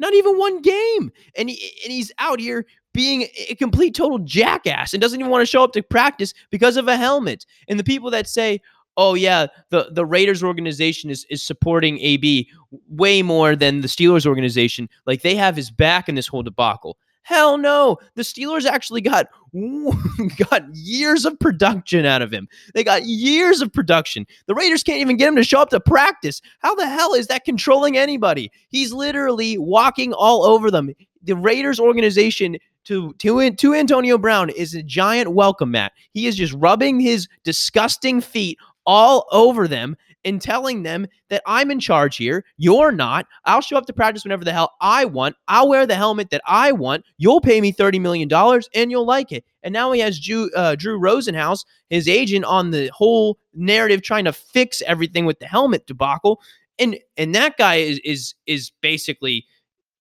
Not 0.01 0.13
even 0.15 0.37
one 0.37 0.63
game 0.63 1.13
and, 1.37 1.51
he, 1.51 1.73
and 1.85 1.93
he's 1.93 2.13
out 2.19 2.41
here 2.41 2.67
being 2.93 3.27
a 3.49 3.55
complete 3.55 3.95
total 3.95 4.19
jackass 4.19 4.93
and 4.93 5.01
doesn't 5.01 5.21
even 5.21 5.31
want 5.31 5.43
to 5.43 5.47
show 5.47 5.63
up 5.63 5.73
to 5.73 5.83
practice 5.83 6.35
because 6.51 6.77
of 6.77 6.89
a 6.89 6.97
helmet. 6.97 7.47
And 7.69 7.79
the 7.79 7.85
people 7.85 8.11
that 8.11 8.29
say, 8.29 8.61
"Oh 8.97 9.15
yeah, 9.15 9.47
the 9.71 9.91
the 9.93 10.07
Raiders 10.07 10.43
organization 10.43 11.11
is 11.11 11.27
is 11.31 11.43
supporting 11.43 11.99
AB 12.01 12.49
way 12.89 13.23
more 13.23 13.57
than 13.57 13.81
the 13.81 13.89
Steelers 13.89 14.27
organization," 14.27 14.89
like 15.07 15.23
they 15.23 15.35
have 15.35 15.57
his 15.57 15.71
back 15.71 16.09
in 16.09 16.15
this 16.15 16.27
whole 16.27 16.43
debacle. 16.43 16.99
Hell 17.29 17.59
no. 17.59 17.99
The 18.15 18.23
Steelers 18.23 18.65
actually 18.65 19.03
got 19.03 19.27
got 20.51 20.63
years 20.75 21.27
of 21.27 21.39
production 21.39 22.07
out 22.07 22.23
of 22.23 22.33
him. 22.33 22.49
They 22.73 22.83
got 22.83 23.05
years 23.05 23.61
of 23.61 23.71
production. 23.71 24.27
The 24.47 24.55
Raiders 24.55 24.83
can't 24.83 25.03
even 25.03 25.19
get 25.19 25.29
him 25.29 25.37
to 25.37 25.45
show 25.45 25.61
up 25.61 25.69
to 25.71 25.79
practice. 25.79 26.41
How 26.61 26.75
the 26.75 26.89
hell 26.89 27.13
is 27.13 27.27
that 27.27 27.45
controlling 27.45 27.99
anybody? 27.99 28.51
He's 28.71 28.95
literally 28.95 29.59
walking 29.59 30.15
all 30.15 30.43
over 30.43 30.71
them. 30.71 30.91
The 31.23 31.37
Raiders 31.37 31.79
organization 31.79 32.57
to 32.89 33.13
to 33.19 33.51
to 33.51 33.75
Antonio 33.75 34.17
Brown 34.17 34.49
is 34.49 34.75
a 34.75 34.83
giant 34.83 35.33
welcome 35.33 35.71
mat. 35.71 35.93
He 36.15 36.27
is 36.27 36.37
just 36.37 36.55
rubbing 36.55 36.99
his 36.99 37.29
disgusting 37.45 38.23
feet 38.23 38.59
all 38.87 39.27
over 39.31 39.69
them 39.69 39.95
and 40.25 40.41
telling 40.41 40.83
them 40.83 41.07
that 41.29 41.43
I'm 41.47 41.71
in 41.71 41.81
charge 41.81 42.17
here. 42.17 42.47
You're 42.57 42.91
not. 42.91 43.27
I'll 43.45 43.61
show 43.61 43.77
up 43.77 43.85
to 43.87 43.93
practice 43.93 44.25
whenever 44.25 44.43
the 44.43 44.53
hell 44.53 44.73
I 44.81 45.05
want. 45.05 45.37
I'll 45.49 45.69
wear 45.69 45.87
the 45.87 45.95
helmet 45.95 46.31
that 46.31 46.41
I 46.47 46.73
want. 46.73 47.05
You'll 47.19 47.43
pay 47.43 47.61
me 47.61 47.73
$30 47.73 48.01
million 48.01 48.29
and 48.75 48.91
you'll 48.91 49.07
like 49.07 49.33
it. 49.33 49.45
And 49.63 49.75
now 49.75 49.93
he 49.93 50.01
has 50.01 50.19
Drew, 50.19 50.51
uh, 50.57 50.75
Drew 50.75 50.99
Rosenhaus, 50.99 51.67
his 51.91 52.09
agent, 52.09 52.47
on 52.47 52.71
the 52.71 52.91
whole 52.95 53.39
narrative 53.55 54.03
trying 54.03 54.25
to 54.25 54.33
fix 54.33 54.83
everything 54.87 55.27
with 55.27 55.39
the 55.39 55.47
helmet 55.47 55.87
debacle. 55.87 56.41
And 56.79 56.99
and 57.17 57.35
that 57.35 57.57
guy 57.59 57.77
is 57.77 58.01
is 58.05 58.35
is 58.47 58.71
basically, 58.81 59.45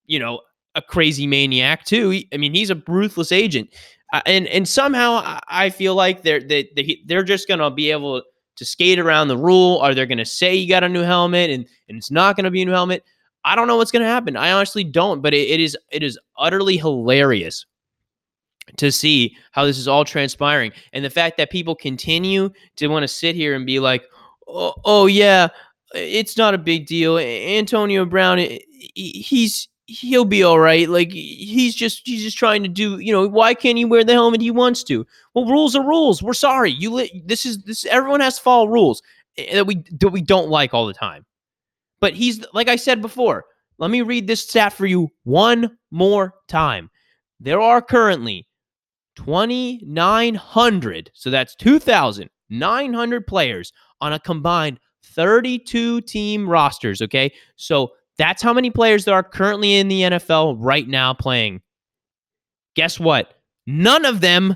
you 0.06 0.20
know, 0.20 0.42
a 0.78 0.82
crazy 0.82 1.28
maniac 1.28 1.84
too. 1.84 2.12
He, 2.12 2.30
I 2.34 2.38
mean, 2.38 2.54
he's 2.54 2.70
a 2.70 2.82
ruthless 2.88 3.34
agent. 3.34 3.74
Uh, 4.14 4.22
and 4.26 4.48
and 4.48 4.66
somehow 4.66 5.40
I 5.50 5.70
feel 5.70 5.94
like 5.94 6.22
they're 6.22 6.40
they, 6.40 6.70
they 6.76 7.02
they're 7.06 7.24
just 7.24 7.50
gonna 7.50 7.70
be 7.70 7.92
able 7.92 8.24
to 8.58 8.66
skate 8.66 9.00
around 9.00 9.28
the 9.28 9.38
rule? 9.38 9.80
Are 9.80 9.94
they 9.94 10.06
to 10.18 10.26
say 10.26 10.56
you 10.56 10.68
got 10.68 10.84
a 10.84 10.90
new 10.90 11.04
helmet 11.04 11.50
and, 11.50 11.66
and 11.88 11.98
it's 11.98 12.12
not 12.12 12.36
to 12.46 12.52
be 12.52 12.62
a 12.62 12.66
new 12.66 12.72
helmet? 12.72 13.04
I 13.46 13.56
don't 13.56 13.68
know 13.68 13.78
what's 13.78 13.92
to 14.04 14.10
happen. 14.10 14.36
I 14.36 14.52
honestly 14.52 14.84
don't, 14.84 15.22
but 15.22 15.34
it, 15.34 15.50
it 15.50 15.60
is 15.60 15.78
it 15.92 16.04
is 16.04 16.20
utterly 16.38 16.78
hilarious 16.78 17.66
to 18.76 18.92
see 18.92 19.38
how 19.52 19.64
this 19.64 19.78
is 19.78 19.88
all 19.88 20.04
transpiring 20.04 20.74
and 20.92 21.06
the 21.06 21.10
fact 21.10 21.38
that 21.38 21.50
people 21.50 21.74
continue 21.74 22.50
to 22.76 22.88
want 22.88 23.04
to 23.04 23.08
sit 23.08 23.36
here 23.36 23.56
and 23.56 23.66
be 23.66 23.80
like, 23.80 24.04
oh, 24.48 24.74
oh 24.84 25.06
yeah, 25.06 25.48
it's 25.96 26.38
not 26.38 26.54
a 26.54 26.58
big 26.58 26.86
deal. 26.86 27.18
Antonio 27.18 28.06
Brown, 28.06 28.40
he's 28.96 29.70
he'll 29.88 30.26
be 30.26 30.44
all 30.44 30.60
right. 30.60 30.88
Like 30.88 31.12
he's 31.12 31.74
just 31.76 32.06
he's 32.06 32.22
just 32.22 32.38
trying 32.38 32.62
to 32.64 32.70
do. 32.70 33.00
You 33.00 33.12
know, 33.12 33.28
why 33.28 33.54
can't 33.54 33.78
he 33.78 33.86
wear 33.86 34.04
the 34.04 34.14
helmet 34.14 34.42
he 34.42 34.52
wants 34.52 34.84
to? 34.86 35.06
Well, 35.34 35.46
rules 35.46 35.76
are 35.76 35.86
rules. 35.86 36.22
We're 36.22 36.34
sorry. 36.34 36.72
You 36.72 36.92
li- 36.94 37.24
this 37.26 37.46
is 37.46 37.64
this. 37.64 37.86
Everyone 37.86 38.20
has 38.20 38.38
to 38.38 38.44
follow 38.44 38.68
rules 38.68 39.02
eh, 39.38 39.56
that 39.56 39.66
we 39.66 39.84
that 40.00 40.10
we 40.10 40.22
don't 40.22 40.50
like 40.50 40.74
all 40.74 40.86
the 40.86 40.94
time. 40.94 41.26
But 42.00 42.14
he's 42.14 42.46
like 42.54 42.68
I 42.68 42.76
said 42.76 43.02
before. 43.02 43.46
Let 43.80 43.92
me 43.92 44.02
read 44.02 44.28
this 44.28 44.42
stat 44.42 44.74
for 44.74 44.86
you 44.88 45.10
one 45.24 45.78
more 45.92 46.34
time. 46.48 46.90
There 47.40 47.62
are 47.62 47.80
currently 47.80 48.48
2,900, 49.18 51.12
so 51.14 51.30
that's 51.30 51.54
2,900 51.56 53.28
players 53.28 53.72
on 54.02 54.14
a 54.14 54.20
combined 54.20 54.80
32 55.04 56.02
team 56.02 56.50
rosters. 56.50 57.04
Okay. 57.04 57.32
So 57.56 57.92
that's 58.18 58.42
how 58.42 58.54
many 58.54 58.70
players 58.70 59.06
there 59.06 59.16
are 59.16 59.24
currently 59.24 59.76
in 59.76 59.88
the 59.88 60.02
NFL 60.02 60.58
right 60.60 60.88
now 60.88 61.14
playing. 61.14 61.62
Guess 62.76 63.00
what? 63.00 63.34
None 63.66 64.06
of 64.06 64.22
them 64.22 64.56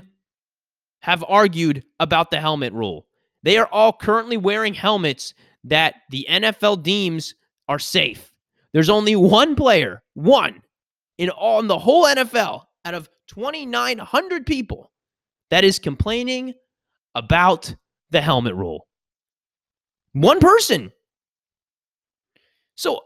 have 1.00 1.24
argued 1.28 1.84
about 2.00 2.30
the 2.30 2.40
helmet 2.40 2.72
rule. 2.72 3.06
They 3.42 3.58
are 3.58 3.66
all 3.66 3.92
currently 3.92 4.36
wearing 4.36 4.74
helmets 4.74 5.34
that 5.64 5.94
the 6.10 6.26
NFL 6.30 6.82
deems 6.82 7.34
are 7.68 7.78
safe. 7.78 8.32
There's 8.72 8.90
only 8.90 9.16
one 9.16 9.54
player, 9.54 10.02
one 10.14 10.62
in 11.18 11.30
all 11.30 11.60
in 11.60 11.66
the 11.66 11.78
whole 11.78 12.04
NFL 12.04 12.64
out 12.84 12.94
of 12.94 13.08
2,900 13.28 14.46
people 14.46 14.90
that 15.50 15.64
is 15.64 15.78
complaining 15.78 16.54
about 17.14 17.74
the 18.10 18.20
helmet 18.20 18.54
rule. 18.54 18.86
One 20.12 20.40
person. 20.40 20.92
So 22.76 23.02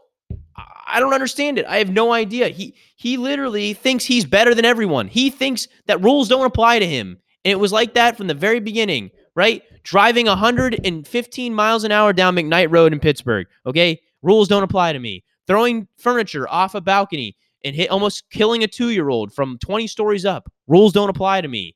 I 0.57 0.99
don't 0.99 1.13
understand 1.13 1.59
it. 1.59 1.65
I 1.65 1.77
have 1.77 1.89
no 1.89 2.13
idea. 2.13 2.49
He 2.49 2.75
he 2.95 3.17
literally 3.17 3.73
thinks 3.73 4.05
he's 4.05 4.25
better 4.25 4.55
than 4.55 4.65
everyone. 4.65 5.07
He 5.07 5.29
thinks 5.29 5.67
that 5.85 6.01
rules 6.01 6.27
don't 6.27 6.45
apply 6.45 6.79
to 6.79 6.87
him. 6.87 7.17
And 7.45 7.51
it 7.51 7.59
was 7.59 7.71
like 7.71 7.93
that 7.93 8.17
from 8.17 8.27
the 8.27 8.33
very 8.33 8.59
beginning, 8.59 9.11
right? 9.35 9.61
Driving 9.83 10.25
115 10.25 11.53
miles 11.53 11.83
an 11.83 11.91
hour 11.91 12.13
down 12.13 12.35
McKnight 12.35 12.71
Road 12.71 12.93
in 12.93 12.99
Pittsburgh. 12.99 13.47
Okay. 13.65 14.01
Rules 14.21 14.47
don't 14.47 14.63
apply 14.63 14.93
to 14.93 14.99
me. 14.99 15.23
Throwing 15.45 15.87
furniture 15.97 16.49
off 16.49 16.75
a 16.75 16.81
balcony 16.81 17.37
and 17.63 17.75
hit 17.75 17.89
almost 17.89 18.29
killing 18.31 18.63
a 18.63 18.67
two 18.67 18.89
year 18.89 19.09
old 19.09 19.33
from 19.33 19.57
20 19.59 19.87
stories 19.87 20.25
up. 20.25 20.51
Rules 20.67 20.93
don't 20.93 21.09
apply 21.09 21.41
to 21.41 21.47
me. 21.47 21.75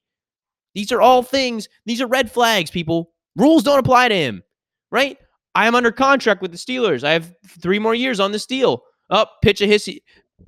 These 0.74 0.92
are 0.92 1.02
all 1.02 1.22
things, 1.22 1.68
these 1.86 2.02
are 2.02 2.08
red 2.08 2.32
flags, 2.32 2.72
people. 2.72 3.12
Rules 3.36 3.64
don't 3.64 3.80
apply 3.80 4.08
to 4.08 4.16
him, 4.16 4.44
right? 4.90 5.18
I 5.56 5.68
am 5.68 5.76
under 5.76 5.92
contract 5.92 6.42
with 6.42 6.52
the 6.52 6.58
Steelers. 6.58 7.04
I 7.04 7.12
have 7.12 7.34
three 7.46 7.80
more 7.80 7.96
years 7.96 8.20
on 8.20 8.32
this 8.32 8.46
deal. 8.46 8.84
Up, 9.10 9.32
oh, 9.34 9.38
pitch 9.42 9.62
a 9.62 9.68
hissy, 9.68 10.02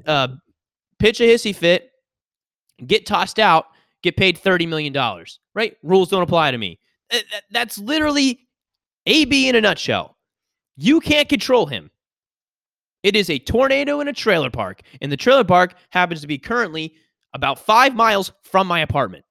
uh, 0.06 0.30
pitch 1.00 1.20
a 1.20 1.24
hissy 1.24 1.54
fit, 1.54 1.92
get 2.88 3.06
tossed 3.06 3.40
out, 3.40 3.66
get 4.04 4.16
paid 4.16 4.38
$30 4.38 4.68
million, 4.68 4.94
right? 5.54 5.76
Rules 5.84 6.10
don't 6.10 6.24
apply 6.24 6.52
to 6.52 6.58
me. 6.58 6.80
That's 7.52 7.78
literally 7.78 8.40
AB 9.06 9.50
in 9.50 9.56
a 9.56 9.62
nutshell. 9.62 10.18
You 10.78 11.02
can't 11.02 11.28
control 11.28 11.66
him. 11.66 11.92
It 13.04 13.18
is 13.18 13.30
a 13.30 13.38
tornado 13.38 14.00
in 14.00 14.08
a 14.08 14.14
trailer 14.14 14.50
park, 14.50 14.82
and 15.02 15.12
the 15.12 15.18
trailer 15.18 15.44
park 15.44 15.76
happens 15.90 16.22
to 16.22 16.28
be 16.28 16.38
currently 16.38 16.96
about 17.34 17.60
five 17.60 17.96
miles 17.96 18.32
from 18.44 18.66
my 18.66 18.80
apartment. 18.80 19.26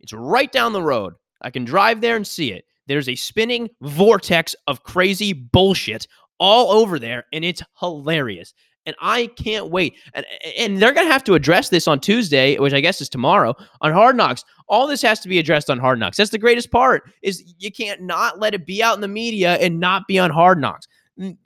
It's 0.00 0.12
right 0.12 0.50
down 0.50 0.72
the 0.72 0.82
road. 0.82 1.14
I 1.40 1.50
can 1.50 1.64
drive 1.64 2.00
there 2.00 2.14
and 2.14 2.26
see 2.26 2.52
it. 2.52 2.64
There's 2.86 3.08
a 3.08 3.14
spinning 3.14 3.70
vortex 3.80 4.54
of 4.66 4.82
crazy 4.82 5.32
bullshit 5.32 6.06
all 6.38 6.72
over 6.72 6.98
there, 6.98 7.24
and 7.32 7.44
it's 7.44 7.62
hilarious. 7.78 8.54
And 8.84 8.96
I 9.00 9.28
can't 9.36 9.70
wait. 9.70 9.94
And, 10.12 10.26
and 10.58 10.78
they're 10.78 10.92
going 10.92 11.06
to 11.06 11.12
have 11.12 11.22
to 11.24 11.34
address 11.34 11.68
this 11.68 11.86
on 11.86 12.00
Tuesday, 12.00 12.58
which 12.58 12.72
I 12.72 12.80
guess 12.80 13.00
is 13.00 13.08
tomorrow, 13.08 13.54
on 13.80 13.92
Hard 13.92 14.16
Knocks. 14.16 14.44
All 14.68 14.88
this 14.88 15.02
has 15.02 15.20
to 15.20 15.28
be 15.28 15.38
addressed 15.38 15.70
on 15.70 15.78
Hard 15.78 16.00
Knocks. 16.00 16.16
That's 16.16 16.30
the 16.30 16.38
greatest 16.38 16.72
part 16.72 17.04
is 17.22 17.54
you 17.58 17.70
can't 17.70 18.02
not 18.02 18.40
let 18.40 18.54
it 18.54 18.66
be 18.66 18.82
out 18.82 18.96
in 18.96 19.00
the 19.00 19.06
media 19.06 19.54
and 19.54 19.78
not 19.78 20.08
be 20.08 20.18
on 20.18 20.30
Hard 20.30 20.60
Knocks. 20.60 20.88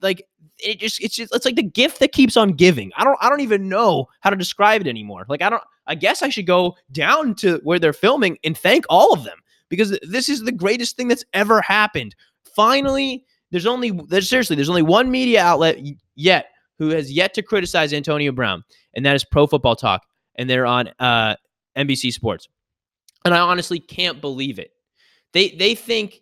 Like 0.00 0.26
it 0.58 0.78
just 0.80 1.02
it's 1.02 1.16
just 1.16 1.34
it's 1.34 1.44
like 1.44 1.56
the 1.56 1.62
gift 1.62 1.98
that 2.00 2.12
keeps 2.12 2.36
on 2.36 2.52
giving. 2.52 2.90
I 2.96 3.04
don't 3.04 3.18
I 3.20 3.28
don't 3.28 3.40
even 3.40 3.68
know 3.68 4.06
how 4.20 4.30
to 4.30 4.36
describe 4.36 4.80
it 4.80 4.86
anymore. 4.86 5.26
Like 5.28 5.42
I 5.42 5.50
don't 5.50 5.62
I 5.86 5.94
guess 5.94 6.22
I 6.22 6.30
should 6.30 6.46
go 6.46 6.76
down 6.92 7.34
to 7.36 7.60
where 7.64 7.78
they're 7.78 7.92
filming 7.92 8.38
and 8.44 8.56
thank 8.56 8.86
all 8.88 9.12
of 9.12 9.24
them 9.24 9.38
because 9.68 9.98
this 10.02 10.28
is 10.28 10.42
the 10.42 10.52
greatest 10.52 10.96
thing 10.96 11.08
that's 11.08 11.24
ever 11.32 11.60
happened. 11.60 12.14
Finally, 12.54 13.24
there's 13.50 13.66
only 13.66 13.92
there's 14.08 14.28
seriously 14.28 14.56
there's 14.56 14.68
only 14.68 14.82
one 14.82 15.10
media 15.10 15.42
outlet 15.42 15.78
yet 16.14 16.46
who 16.78 16.90
has 16.90 17.10
yet 17.10 17.34
to 17.34 17.42
criticize 17.42 17.92
Antonio 17.92 18.32
Brown, 18.32 18.62
and 18.94 19.04
that 19.06 19.16
is 19.16 19.24
Pro 19.24 19.46
Football 19.46 19.76
Talk, 19.76 20.02
and 20.34 20.48
they're 20.48 20.66
on 20.66 20.90
uh, 20.98 21.36
NBC 21.76 22.12
Sports. 22.12 22.48
And 23.24 23.34
I 23.34 23.38
honestly 23.38 23.78
can't 23.78 24.20
believe 24.20 24.58
it. 24.58 24.70
They 25.32 25.50
they 25.50 25.74
think 25.74 26.20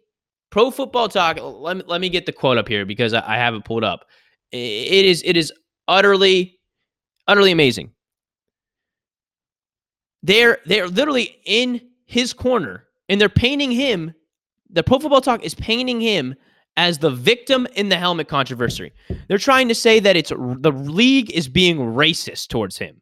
Pro 0.51 0.71
Football 0.71 1.09
Talk. 1.09 1.39
Let 1.41 1.77
me 1.77 1.83
let 1.87 2.01
me 2.01 2.09
get 2.09 2.27
the 2.27 2.33
quote 2.33 2.59
up 2.59 2.69
here 2.69 2.85
because 2.87 3.15
I, 3.15 3.35
I 3.35 3.37
have 3.37 3.55
it 3.55 3.65
pulled 3.65 3.85
up. 3.85 4.07
It 4.53 5.05
is 5.05 5.23
it 5.25 5.37
is 5.37 5.53
utterly 5.89 6.59
utterly 7.27 7.53
amazing. 7.53 7.91
They're 10.23 10.59
they're 10.67 10.89
literally 10.89 11.37
in 11.45 11.81
his 12.07 12.33
corner 12.33 12.84
and 13.09 13.21
they're 13.21 13.29
painting 13.29 13.71
him. 13.71 14.15
The 14.71 14.83
Pro 14.83 14.99
Football 14.99 15.21
Talk 15.21 15.45
is 15.45 15.55
painting 15.55 16.01
him 16.01 16.35
as 16.77 16.99
the 16.99 17.11
victim 17.11 17.67
in 17.75 17.89
the 17.89 17.97
helmet 17.97 18.29
controversy. 18.29 18.93
They're 19.29 19.39
trying 19.39 19.69
to 19.69 19.75
say 19.75 20.01
that 20.01 20.17
it's 20.17 20.31
the 20.31 20.73
league 20.73 21.31
is 21.31 21.49
being 21.49 21.79
racist 21.79 22.49
towards 22.49 22.79
him. 22.79 23.01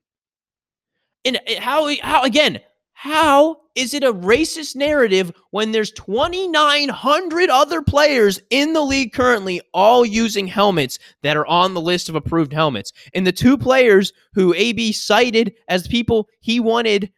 And 1.24 1.40
eh, 1.46 1.60
how 1.60 1.86
eh, 1.86 1.96
how 2.02 2.24
again, 2.24 2.60
how 2.92 3.58
is 3.74 3.94
it 3.94 4.04
a 4.04 4.12
racist 4.12 4.76
narrative 4.76 5.32
when 5.50 5.72
there's 5.72 5.90
2900 5.92 7.48
other 7.48 7.80
players 7.80 8.40
in 8.50 8.74
the 8.74 8.82
league 8.82 9.14
currently 9.14 9.62
all 9.72 10.04
using 10.04 10.46
helmets 10.46 10.98
that 11.22 11.36
are 11.36 11.46
on 11.46 11.72
the 11.72 11.80
list 11.80 12.08
of 12.08 12.14
approved 12.14 12.52
helmets? 12.52 12.92
And 13.14 13.26
the 13.26 13.32
two 13.32 13.56
players 13.56 14.12
who 14.34 14.52
AB 14.54 14.92
cited 14.92 15.54
as 15.68 15.86
people 15.88 16.28
he 16.40 16.60
wanted 16.60 17.10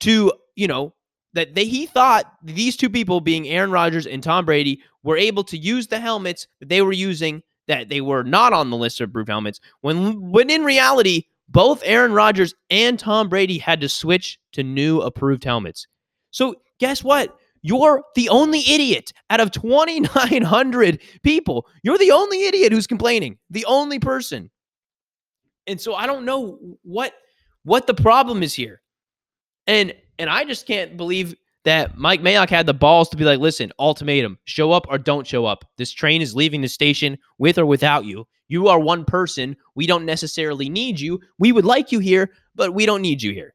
to, 0.00 0.32
you 0.56 0.68
know, 0.68 0.94
that 1.38 1.54
they 1.54 1.64
he 1.64 1.86
thought 1.86 2.32
these 2.42 2.76
two 2.76 2.90
people 2.90 3.20
being 3.20 3.48
Aaron 3.48 3.70
Rodgers 3.70 4.06
and 4.06 4.22
Tom 4.22 4.44
Brady 4.44 4.80
were 5.02 5.16
able 5.16 5.44
to 5.44 5.56
use 5.56 5.86
the 5.86 6.00
helmets 6.00 6.46
that 6.60 6.68
they 6.68 6.82
were 6.82 6.92
using 6.92 7.42
that 7.68 7.88
they 7.88 8.00
were 8.00 8.24
not 8.24 8.52
on 8.52 8.70
the 8.70 8.76
list 8.76 9.00
of 9.00 9.10
approved 9.10 9.28
helmets 9.28 9.60
when 9.80 10.30
when 10.30 10.50
in 10.50 10.64
reality 10.64 11.24
both 11.48 11.82
Aaron 11.84 12.12
Rodgers 12.12 12.54
and 12.70 12.98
Tom 12.98 13.28
Brady 13.28 13.58
had 13.58 13.80
to 13.80 13.88
switch 13.88 14.38
to 14.52 14.62
new 14.62 15.00
approved 15.00 15.44
helmets. 15.44 15.86
So, 16.30 16.56
guess 16.78 17.02
what? 17.02 17.36
You're 17.62 18.02
the 18.14 18.28
only 18.28 18.60
idiot 18.68 19.12
out 19.30 19.40
of 19.40 19.50
2,900 19.50 21.00
people. 21.22 21.66
You're 21.82 21.98
the 21.98 22.12
only 22.12 22.44
idiot 22.44 22.72
who's 22.72 22.86
complaining, 22.86 23.38
the 23.50 23.64
only 23.64 23.98
person. 23.98 24.50
And 25.66 25.80
so 25.80 25.94
I 25.94 26.06
don't 26.06 26.24
know 26.24 26.58
what 26.82 27.14
what 27.64 27.86
the 27.86 27.94
problem 27.94 28.42
is 28.42 28.54
here. 28.54 28.80
And 29.66 29.94
and 30.18 30.28
I 30.28 30.44
just 30.44 30.66
can't 30.66 30.96
believe 30.96 31.34
that 31.64 31.98
Mike 31.98 32.22
Mayock 32.22 32.48
had 32.48 32.66
the 32.66 32.74
balls 32.74 33.08
to 33.10 33.16
be 33.16 33.24
like, 33.24 33.40
listen, 33.40 33.72
ultimatum, 33.78 34.38
show 34.44 34.72
up 34.72 34.86
or 34.88 34.98
don't 34.98 35.26
show 35.26 35.44
up. 35.44 35.64
This 35.76 35.92
train 35.92 36.22
is 36.22 36.34
leaving 36.34 36.60
the 36.60 36.68
station 36.68 37.18
with 37.38 37.58
or 37.58 37.66
without 37.66 38.04
you. 38.04 38.26
You 38.48 38.68
are 38.68 38.80
one 38.80 39.04
person. 39.04 39.56
We 39.74 39.86
don't 39.86 40.06
necessarily 40.06 40.68
need 40.68 40.98
you. 40.98 41.20
We 41.38 41.52
would 41.52 41.66
like 41.66 41.92
you 41.92 41.98
here, 41.98 42.30
but 42.54 42.72
we 42.72 42.86
don't 42.86 43.02
need 43.02 43.22
you 43.22 43.32
here. 43.32 43.54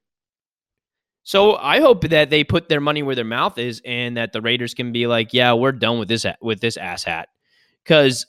So 1.23 1.55
I 1.55 1.79
hope 1.79 2.07
that 2.09 2.29
they 2.29 2.43
put 2.43 2.67
their 2.67 2.81
money 2.81 3.01
where 3.01 3.15
their 3.15 3.23
mouth 3.23 3.57
is, 3.57 3.81
and 3.85 4.17
that 4.17 4.33
the 4.33 4.41
Raiders 4.41 4.73
can 4.73 4.91
be 4.91 5.07
like, 5.07 5.33
"Yeah, 5.33 5.53
we're 5.53 5.71
done 5.71 5.97
with 5.97 6.09
this 6.09 6.25
with 6.41 6.59
this 6.59 6.75
ass 6.75 7.03
hat," 7.05 7.29
because 7.83 8.25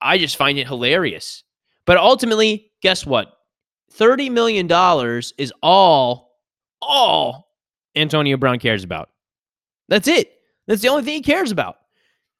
I 0.00 0.16
just 0.16 0.36
find 0.36 0.58
it 0.58 0.68
hilarious. 0.68 1.42
But 1.86 1.96
ultimately, 1.96 2.70
guess 2.82 3.04
what? 3.04 3.36
Thirty 3.90 4.30
million 4.30 4.68
dollars 4.68 5.34
is 5.38 5.52
all 5.60 6.27
all 6.80 7.48
Antonio 7.96 8.36
Brown 8.36 8.58
cares 8.58 8.84
about. 8.84 9.10
That's 9.88 10.08
it. 10.08 10.32
That's 10.66 10.82
the 10.82 10.88
only 10.88 11.04
thing 11.04 11.14
he 11.14 11.22
cares 11.22 11.50
about. 11.50 11.76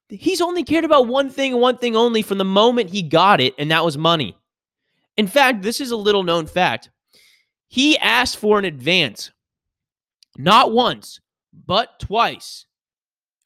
He's 0.09 0.41
only 0.41 0.63
cared 0.63 0.85
about 0.85 1.07
one 1.07 1.29
thing 1.29 1.55
one 1.57 1.77
thing 1.77 1.95
only 1.95 2.21
from 2.21 2.37
the 2.37 2.45
moment 2.45 2.89
he 2.89 3.01
got 3.03 3.41
it, 3.41 3.53
and 3.57 3.69
that 3.71 3.85
was 3.85 3.97
money. 3.97 4.35
In 5.17 5.27
fact, 5.27 5.61
this 5.61 5.81
is 5.81 5.91
a 5.91 5.97
little 5.97 6.23
known 6.23 6.47
fact. 6.47 6.89
He 7.67 7.97
asked 7.97 8.37
for 8.37 8.57
an 8.57 8.65
advance, 8.65 9.31
not 10.37 10.71
once, 10.71 11.19
but 11.53 11.99
twice. 11.99 12.65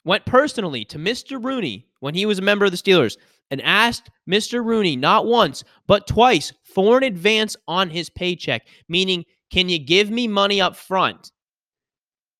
Went 0.04 0.24
personally 0.24 0.84
to 0.86 0.98
Mr. 0.98 1.42
Rooney 1.42 1.86
when 2.00 2.14
he 2.14 2.26
was 2.26 2.38
a 2.38 2.42
member 2.42 2.64
of 2.64 2.70
the 2.70 2.76
Steelers 2.76 3.16
and 3.50 3.60
asked 3.62 4.10
Mr. 4.28 4.64
Rooney 4.64 4.96
not 4.96 5.26
once, 5.26 5.64
but 5.86 6.06
twice 6.06 6.52
for 6.62 6.96
an 6.96 7.04
advance 7.04 7.56
on 7.68 7.90
his 7.90 8.08
paycheck, 8.10 8.66
meaning, 8.88 9.24
can 9.54 9.68
you 9.68 9.78
give 9.78 10.10
me 10.10 10.26
money 10.28 10.60
up 10.60 10.76
front 10.76 11.30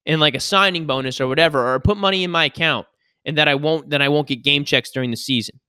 and 0.06 0.20
like 0.20 0.34
a 0.34 0.40
signing 0.40 0.86
bonus 0.86 1.20
or 1.20 1.28
whatever, 1.28 1.74
or 1.74 1.80
put 1.80 1.96
money 1.96 2.24
in 2.24 2.30
my 2.30 2.46
account? 2.46 2.86
and 3.24 3.38
that 3.38 3.48
I 3.48 3.54
won't 3.54 3.90
that 3.90 4.02
I 4.02 4.08
won't 4.08 4.28
get 4.28 4.42
game 4.42 4.64
checks 4.64 4.90
during 4.90 5.10
the 5.10 5.16
season. 5.16 5.60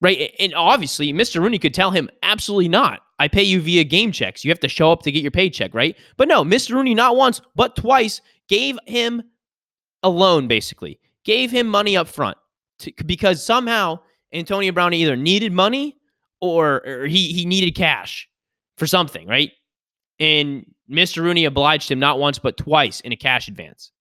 Right? 0.00 0.34
And 0.38 0.54
obviously, 0.54 1.12
Mr. 1.12 1.40
Rooney 1.40 1.58
could 1.58 1.72
tell 1.72 1.90
him, 1.90 2.10
absolutely 2.22 2.68
not. 2.68 3.00
I 3.18 3.28
pay 3.28 3.42
you 3.42 3.62
via 3.62 3.82
game 3.82 4.12
checks. 4.12 4.44
You 4.44 4.50
have 4.50 4.60
to 4.60 4.68
show 4.68 4.92
up 4.92 5.02
to 5.02 5.12
get 5.12 5.22
your 5.22 5.30
paycheck, 5.30 5.72
right? 5.72 5.96
But 6.18 6.28
no, 6.28 6.44
Mr. 6.44 6.74
Rooney 6.74 6.94
not 6.94 7.16
once, 7.16 7.40
but 7.54 7.76
twice 7.76 8.20
gave 8.46 8.78
him 8.86 9.22
a 10.02 10.10
loan, 10.10 10.48
basically. 10.48 11.00
Gave 11.24 11.50
him 11.50 11.66
money 11.66 11.96
up 11.96 12.08
front 12.08 12.36
to, 12.80 12.92
because 13.06 13.44
somehow 13.44 14.00
Antonio 14.34 14.70
Brown 14.70 14.92
either 14.92 15.16
needed 15.16 15.52
money 15.54 15.96
or, 16.42 16.86
or 16.86 17.06
he, 17.06 17.32
he 17.32 17.46
needed 17.46 17.74
cash 17.74 18.28
for 18.76 18.86
something, 18.86 19.26
right? 19.26 19.52
And 20.18 20.66
Mr. 20.90 21.22
Rooney 21.22 21.44
obliged 21.44 21.90
him 21.90 21.98
not 21.98 22.18
once, 22.18 22.38
but 22.38 22.56
twice 22.56 23.00
in 23.00 23.12
a 23.12 23.16
cash 23.16 23.48
advance. 23.48 23.92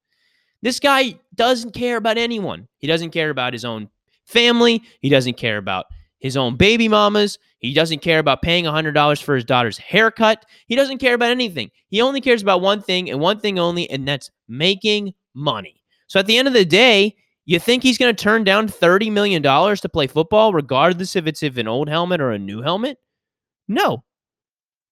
This 0.62 0.80
guy 0.80 1.20
doesn't 1.36 1.74
care 1.74 1.98
about 1.98 2.18
anyone. 2.18 2.68
He 2.78 2.88
doesn't 2.88 3.12
care 3.12 3.30
about 3.30 3.54
his 3.54 3.66
own 3.66 3.90
family. 4.26 4.82
He 5.02 5.10
doesn't 5.10 5.38
care 5.38 5.58
about 5.58 5.86
his 6.20 6.38
own 6.38 6.56
baby 6.56 6.88
mamas. 6.88 7.38
He 7.60 7.74
doesn't 7.74 8.00
care 8.00 8.20
about 8.20 8.42
paying 8.42 8.66
$100 8.66 9.22
for 9.22 9.36
his 9.36 9.46
daughter's 9.46 9.78
haircut. 9.78 10.46
He 10.68 10.76
doesn't 10.76 11.00
care 11.00 11.14
about 11.14 11.32
anything. 11.32 11.72
He 11.88 12.02
only 12.02 12.22
cares 12.22 12.42
about 12.42 12.62
one 12.62 12.82
thing 12.82 13.10
and 13.10 13.20
one 13.20 13.40
thing 13.40 13.60
only, 13.60 13.90
and 13.90 14.08
that's 14.08 14.32
making 14.48 15.14
money. 15.34 15.84
So 16.08 16.20
at 16.20 16.26
the 16.26 16.38
end 16.38 16.48
of 16.48 16.54
the 16.54 16.66
day, 16.66 17.16
you 17.46 17.60
think 17.60 17.84
he's 17.84 17.98
going 17.98 18.16
to 18.16 18.24
turn 18.24 18.44
down 18.44 18.68
$30 18.68 19.12
million 19.12 19.44
to 19.44 19.90
play 19.90 20.08
football, 20.08 20.52
regardless 20.52 21.16
if 21.16 21.28
it's 21.28 21.44
if 21.44 21.58
an 21.58 21.68
old 21.68 21.90
helmet 21.90 22.22
or 22.22 22.32
a 22.32 22.40
new 22.40 22.62
helmet? 22.62 22.98
No, 23.68 24.04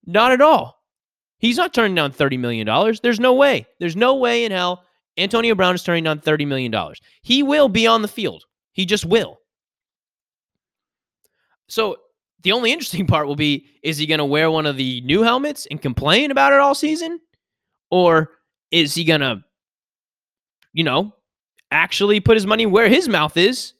not 0.06 0.32
at 0.32 0.42
all. 0.42 0.83
He's 1.44 1.58
not 1.58 1.74
turning 1.74 1.94
down 1.94 2.14
$30 2.14 2.40
million. 2.40 2.66
There's 3.04 3.20
no 3.20 3.34
way. 3.34 3.68
There's 3.78 3.98
no 3.98 4.16
way 4.16 4.46
in 4.46 4.54
hell 4.54 4.86
Antonio 5.18 5.56
Brown 5.56 5.76
is 5.76 5.84
turning 5.84 6.06
down 6.06 6.20
$30 6.20 6.48
million. 6.48 6.74
He 7.22 7.44
will 7.44 7.68
be 7.68 7.86
on 7.86 8.02
the 8.02 8.08
field. 8.08 8.46
He 8.72 8.86
just 8.86 9.04
will. 9.04 9.42
So 11.68 11.98
the 12.44 12.54
only 12.54 12.72
interesting 12.72 13.06
part 13.08 13.28
will 13.28 13.36
be 13.36 13.66
is 13.84 13.98
he 13.98 14.06
going 14.06 14.20
to 14.20 14.26
wear 14.26 14.50
one 14.50 14.66
of 14.66 14.78
the 14.78 15.02
new 15.02 15.22
helmets 15.22 15.68
and 15.70 15.82
complain 15.82 16.32
about 16.32 16.54
it 16.54 16.60
all 16.60 16.76
season? 16.76 17.20
Or 17.92 18.32
is 18.72 18.96
he 18.96 19.04
going 19.04 19.20
to, 19.20 19.44
you 20.72 20.86
know, 20.86 21.14
actually 21.72 22.22
put 22.22 22.38
his 22.38 22.48
money 22.48 22.66
where 22.66 22.88
his 22.88 23.10
mouth 23.10 23.36
is 23.36 23.74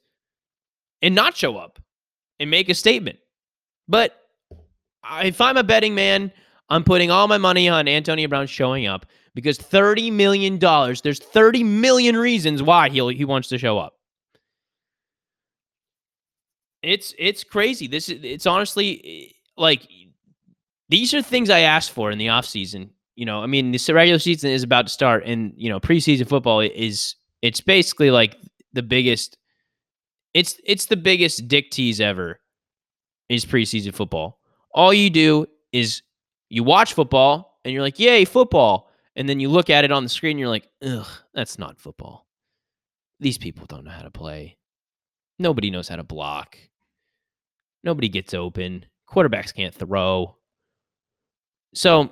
and 1.02 1.16
not 1.16 1.38
show 1.38 1.56
up 1.56 1.80
and 2.42 2.52
make 2.52 2.68
a 2.68 2.74
statement? 2.74 3.20
But 3.88 4.20
if 5.22 5.40
I'm 5.40 5.56
a 5.56 5.64
betting 5.64 5.96
man, 5.96 6.34
I'm 6.74 6.84
putting 6.84 7.12
all 7.12 7.28
my 7.28 7.38
money 7.38 7.70
on 7.70 7.88
Antonio 7.88 8.28
Brown 8.28 8.48
showing 8.48 8.88
up 8.88 9.06
because 9.36 9.60
$30 9.60 10.12
million, 10.12 10.58
there's 10.58 11.20
30 11.20 11.64
million 11.64 12.18
reasons 12.18 12.64
why 12.64 12.90
he 12.90 13.14
he 13.14 13.26
wants 13.26 13.48
to 13.50 13.60
show 13.60 13.78
up. 13.78 13.94
It's 16.82 17.14
it's 17.20 17.44
crazy. 17.44 17.86
This 17.86 18.10
is 18.10 18.24
it's 18.24 18.48
honestly 18.48 19.36
like 19.56 19.88
these 20.90 21.14
are 21.14 21.22
things 21.22 21.52
I 21.52 21.60
asked 21.60 21.92
for 21.92 22.10
in 22.10 22.18
the 22.18 22.26
offseason. 22.28 22.90
You 23.16 23.28
know, 23.28 23.44
I 23.44 23.46
mean, 23.46 23.72
the 23.72 23.94
regular 23.94 24.18
season 24.18 24.50
is 24.50 24.64
about 24.64 24.88
to 24.88 24.94
start 24.94 25.26
and, 25.28 25.54
you 25.56 25.70
know, 25.70 25.80
preseason 25.80 26.28
football 26.28 26.60
is 26.60 27.16
it's 27.44 27.62
basically 27.62 28.10
like 28.10 28.36
the 28.74 28.82
biggest 28.82 29.38
it's 30.34 30.60
it's 30.66 30.88
the 30.88 30.98
biggest 30.98 31.48
dick 31.48 31.70
tease 31.70 32.02
ever 32.02 32.40
is 33.30 33.46
preseason 33.46 33.94
football. 33.94 34.40
All 34.74 34.92
you 34.92 35.12
do 35.12 35.46
is 35.72 36.02
you 36.54 36.64
watch 36.64 36.94
football 36.94 37.60
and 37.66 37.74
you're 37.74 37.82
like, 37.82 37.98
yay, 37.98 38.26
football. 38.26 38.92
And 39.16 39.28
then 39.28 39.40
you 39.40 39.50
look 39.50 39.72
at 39.72 39.84
it 39.84 39.92
on 39.92 40.04
the 40.04 40.10
screen 40.10 40.32
and 40.32 40.40
you're 40.40 40.50
like, 40.50 40.70
ugh, 40.86 41.08
that's 41.34 41.58
not 41.58 41.80
football. 41.80 42.28
These 43.20 43.40
people 43.40 43.66
don't 43.66 43.84
know 43.84 43.92
how 43.92 44.04
to 44.04 44.12
play. 44.12 44.58
Nobody 45.40 45.72
knows 45.72 45.88
how 45.88 45.96
to 45.96 46.04
block. 46.04 46.58
Nobody 47.84 48.08
gets 48.08 48.36
open. 48.36 48.86
Quarterbacks 49.10 49.54
can't 49.54 49.74
throw. 49.74 50.36
So 51.74 52.12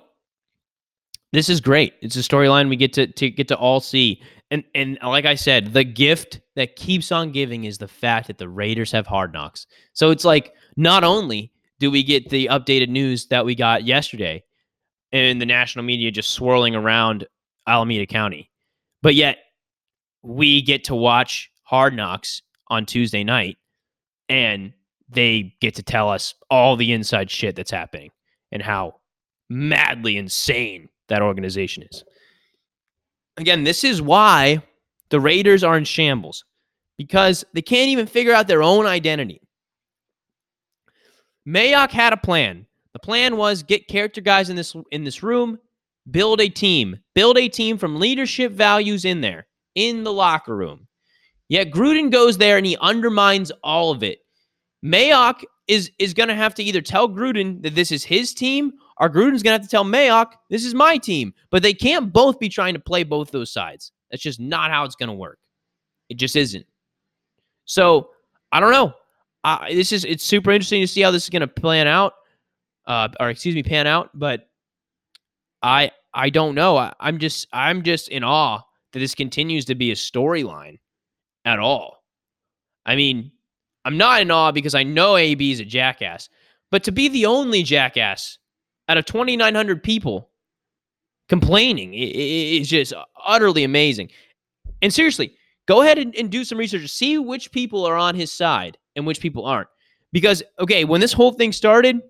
this 1.33 1.47
is 1.47 1.61
great. 1.61 1.93
It's 2.01 2.15
a 2.15 2.19
storyline 2.19 2.67
we 2.67 2.77
get 2.77 2.93
to, 2.93 3.05
to 3.05 3.29
get 3.29 3.47
to 3.49 3.57
all 3.57 3.79
see. 3.79 4.23
And 4.49 4.63
and 4.73 4.97
like 5.03 5.25
I 5.25 5.35
said, 5.35 5.71
the 5.71 5.83
gift 5.83 6.41
that 6.55 6.75
keeps 6.75 7.11
on 7.11 7.31
giving 7.31 7.65
is 7.65 7.77
the 7.77 7.87
fact 7.87 8.27
that 8.27 8.39
the 8.39 8.49
Raiders 8.49 8.91
have 8.91 9.05
hard 9.05 9.33
knocks. 9.33 9.67
So 9.93 10.09
it's 10.09 10.25
like 10.25 10.53
not 10.75 11.03
only 11.03 11.53
do 11.81 11.89
we 11.89 12.03
get 12.03 12.29
the 12.29 12.45
updated 12.45 12.89
news 12.89 13.25
that 13.25 13.43
we 13.43 13.55
got 13.55 13.83
yesterday 13.83 14.43
and 15.11 15.41
the 15.41 15.47
national 15.47 15.83
media 15.83 16.11
just 16.11 16.29
swirling 16.29 16.75
around 16.75 17.25
Alameda 17.67 18.05
County, 18.05 18.51
but 19.01 19.15
yet 19.15 19.39
we 20.21 20.61
get 20.61 20.83
to 20.85 20.95
watch 20.95 21.49
Hard 21.63 21.95
Knocks 21.95 22.43
on 22.67 22.85
Tuesday 22.85 23.23
night 23.23 23.57
and 24.29 24.71
they 25.09 25.55
get 25.59 25.73
to 25.73 25.83
tell 25.83 26.07
us 26.07 26.35
all 26.51 26.75
the 26.77 26.93
inside 26.93 27.31
shit 27.31 27.55
that's 27.55 27.71
happening 27.71 28.11
and 28.51 28.61
how 28.61 28.93
madly 29.49 30.17
insane 30.17 30.87
that 31.09 31.23
organization 31.23 31.83
is. 31.91 32.03
Again, 33.37 33.63
this 33.63 33.83
is 33.83 34.03
why 34.03 34.61
the 35.09 35.19
Raiders 35.19 35.63
are 35.63 35.77
in 35.77 35.85
shambles 35.85 36.45
because 36.99 37.43
they 37.53 37.63
can't 37.63 37.89
even 37.89 38.05
figure 38.05 38.33
out 38.33 38.47
their 38.47 38.61
own 38.61 38.85
identity. 38.85 39.41
Mayock 41.47 41.91
had 41.91 42.13
a 42.13 42.17
plan. 42.17 42.65
The 42.93 42.99
plan 42.99 43.37
was 43.37 43.63
get 43.63 43.87
character 43.87 44.21
guys 44.21 44.49
in 44.49 44.55
this 44.55 44.75
in 44.91 45.03
this 45.03 45.23
room, 45.23 45.59
build 46.09 46.41
a 46.41 46.49
team, 46.49 46.99
build 47.15 47.37
a 47.37 47.47
team 47.47 47.77
from 47.77 47.99
leadership 47.99 48.51
values 48.51 49.05
in 49.05 49.21
there 49.21 49.47
in 49.75 50.03
the 50.03 50.13
locker 50.13 50.55
room. 50.55 50.87
Yet 51.49 51.71
Gruden 51.71 52.11
goes 52.11 52.37
there 52.37 52.57
and 52.57 52.65
he 52.65 52.77
undermines 52.77 53.51
all 53.63 53.91
of 53.91 54.03
it. 54.03 54.19
Mayock 54.85 55.43
is 55.67 55.91
is 55.99 56.13
going 56.13 56.29
to 56.29 56.35
have 56.35 56.53
to 56.55 56.63
either 56.63 56.81
tell 56.81 57.07
Gruden 57.07 57.61
that 57.63 57.75
this 57.75 57.91
is 57.91 58.03
his 58.03 58.33
team 58.33 58.73
or 58.99 59.09
Gruden's 59.09 59.43
going 59.43 59.57
to 59.57 59.61
have 59.61 59.63
to 59.63 59.67
tell 59.67 59.85
Mayock 59.85 60.33
this 60.49 60.65
is 60.65 60.73
my 60.73 60.97
team. 60.97 61.33
But 61.49 61.63
they 61.63 61.73
can't 61.73 62.11
both 62.11 62.39
be 62.39 62.49
trying 62.49 62.73
to 62.73 62.79
play 62.79 63.03
both 63.03 63.31
those 63.31 63.51
sides. 63.51 63.91
That's 64.09 64.23
just 64.23 64.39
not 64.39 64.71
how 64.71 64.83
it's 64.83 64.95
going 64.95 65.09
to 65.09 65.15
work. 65.15 65.39
It 66.09 66.17
just 66.17 66.35
isn't. 66.35 66.65
So 67.65 68.09
I 68.51 68.59
don't 68.59 68.71
know. 68.71 68.93
This 69.69 69.91
is 69.91 70.05
it's 70.05 70.23
super 70.23 70.51
interesting 70.51 70.81
to 70.81 70.87
see 70.87 71.01
how 71.01 71.11
this 71.11 71.23
is 71.23 71.29
going 71.29 71.41
to 71.41 71.47
plan 71.47 71.87
out, 71.87 72.13
uh, 72.85 73.09
or 73.19 73.29
excuse 73.29 73.55
me, 73.55 73.63
pan 73.63 73.87
out. 73.87 74.09
But 74.13 74.49
I 75.61 75.91
I 76.13 76.29
don't 76.29 76.55
know. 76.55 76.77
I, 76.77 76.93
I'm 76.99 77.17
just 77.17 77.47
I'm 77.51 77.83
just 77.83 78.09
in 78.09 78.23
awe 78.23 78.61
that 78.93 78.99
this 78.99 79.15
continues 79.15 79.65
to 79.65 79.75
be 79.75 79.91
a 79.91 79.95
storyline 79.95 80.79
at 81.45 81.59
all. 81.59 82.03
I 82.85 82.95
mean, 82.95 83.31
I'm 83.85 83.97
not 83.97 84.21
in 84.21 84.31
awe 84.31 84.51
because 84.51 84.75
I 84.75 84.83
know 84.83 85.17
AB 85.17 85.51
is 85.51 85.59
a 85.59 85.65
jackass, 85.65 86.29
but 86.69 86.83
to 86.83 86.91
be 86.91 87.07
the 87.07 87.25
only 87.25 87.63
jackass 87.63 88.37
out 88.87 88.97
of 88.97 89.05
2,900 89.05 89.83
people 89.83 90.29
complaining 91.29 91.93
is 91.93 92.67
just 92.67 92.93
utterly 93.25 93.63
amazing. 93.63 94.09
And 94.81 94.93
seriously, 94.93 95.35
go 95.67 95.81
ahead 95.81 95.97
and, 95.97 96.13
and 96.15 96.29
do 96.29 96.43
some 96.43 96.57
research. 96.57 96.89
See 96.89 97.17
which 97.17 97.51
people 97.51 97.85
are 97.85 97.95
on 97.95 98.15
his 98.15 98.31
side 98.31 98.77
and 98.95 99.05
which 99.05 99.19
people 99.19 99.45
aren't. 99.45 99.69
Because, 100.11 100.43
okay, 100.59 100.83
when 100.83 101.01
this 101.01 101.13
whole 101.13 101.31
thing 101.31 101.51
started, 101.51 102.01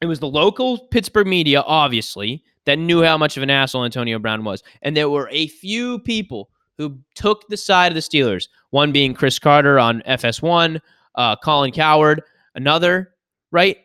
it 0.00 0.06
was 0.06 0.20
the 0.20 0.28
local 0.28 0.78
Pittsburgh 0.78 1.26
media, 1.26 1.62
obviously, 1.62 2.42
that 2.66 2.78
knew 2.78 3.02
how 3.02 3.16
much 3.16 3.36
of 3.36 3.42
an 3.42 3.50
asshole 3.50 3.84
Antonio 3.84 4.18
Brown 4.18 4.44
was. 4.44 4.62
And 4.82 4.96
there 4.96 5.08
were 5.08 5.28
a 5.32 5.48
few 5.48 6.00
people 6.00 6.50
who 6.76 6.98
took 7.14 7.48
the 7.48 7.56
side 7.56 7.90
of 7.90 7.94
the 7.94 8.00
Steelers, 8.00 8.48
one 8.70 8.92
being 8.92 9.14
Cris 9.14 9.38
Carter 9.38 9.78
on 9.78 10.02
FS1, 10.02 10.80
uh, 11.16 11.36
Colin 11.36 11.72
Cowherd, 11.72 12.22
another, 12.54 13.14
right? 13.50 13.78